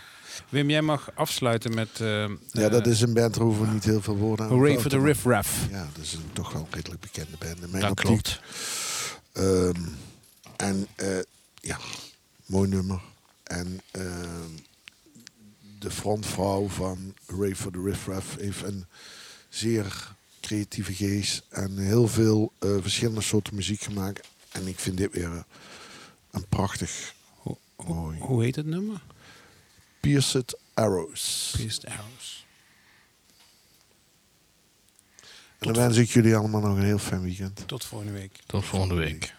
Wim, 0.50 0.70
jij 0.70 0.82
mag 0.82 1.10
afsluiten 1.16 1.74
met... 1.74 1.90
eh, 2.02 2.26
Ja, 2.52 2.70
dat 2.70 2.86
eh, 2.86 2.92
is 2.92 3.02
een 3.02 3.14
band 3.14 3.36
waarover 3.36 3.66
we 3.68 3.74
niet 3.74 3.84
heel 3.84 4.02
veel 4.02 4.16
woorden 4.16 4.46
aan 4.46 4.52
Hooray 4.52 4.80
for 4.80 4.90
the. 4.90 5.00
Riff 5.00 5.24
Raff. 5.26 5.68
Ja, 5.72 5.88
dat 5.96 6.04
is 6.04 6.14
een 6.14 6.30
toch 6.34 6.52
wel 6.52 6.68
redelijk 6.72 7.02
bekende 7.02 7.38
band. 7.40 7.62
In 7.64 7.70
mijn 7.70 7.82
Dat 7.82 7.90
optiek. 7.92 8.06
klopt. 8.08 8.40
Ehm, 9.32 9.82
en 10.56 10.88
eh, 10.96 11.08
ja, 11.62 11.78
mooi 12.46 12.70
nummer. 12.70 13.00
En 13.44 13.82
ehm, 13.92 14.50
de 15.80 15.92
frontvrouw 15.92 16.68
van 16.68 17.14
Ray 17.28 17.56
for 17.56 17.72
the 17.72 17.82
Riff 17.82 18.08
Raff 18.08 18.36
heeft 18.40 18.64
een 18.64 18.86
zeer 19.50 20.16
creatieve 20.42 20.94
geest 20.94 21.46
en 21.50 21.78
heel 21.78 22.08
veel 22.08 22.52
eh, 22.60 22.70
verschillende 22.82 23.22
soorten 23.22 23.56
muziek 23.56 23.82
gemaakt. 23.82 24.28
En 24.52 24.68
ik 24.68 24.80
vind 24.80 24.98
dit 24.98 25.14
weer 25.14 25.44
een 26.32 26.48
prachtig 26.50 27.14
mooi. 27.86 28.20
Hoe 28.20 28.44
heet 28.44 28.56
het 28.56 28.66
nummer? 28.66 29.02
Pierced 30.00 30.60
Arrows. 30.74 31.54
Pierced 31.58 31.86
Arrows. 31.86 32.46
En 35.58 35.74
dan 35.74 35.84
wens 35.84 35.98
ik 35.98 36.10
jullie 36.10 36.36
allemaal 36.36 36.62
nog 36.62 36.78
een 36.78 36.84
heel 36.84 36.98
fijn 36.98 37.22
weekend. 37.22 37.64
Tot 37.68 37.86
volgende 37.86 38.14
week. 38.14 38.40
Tot 38.46 38.66
volgende 38.66 38.96
week. 38.96 39.34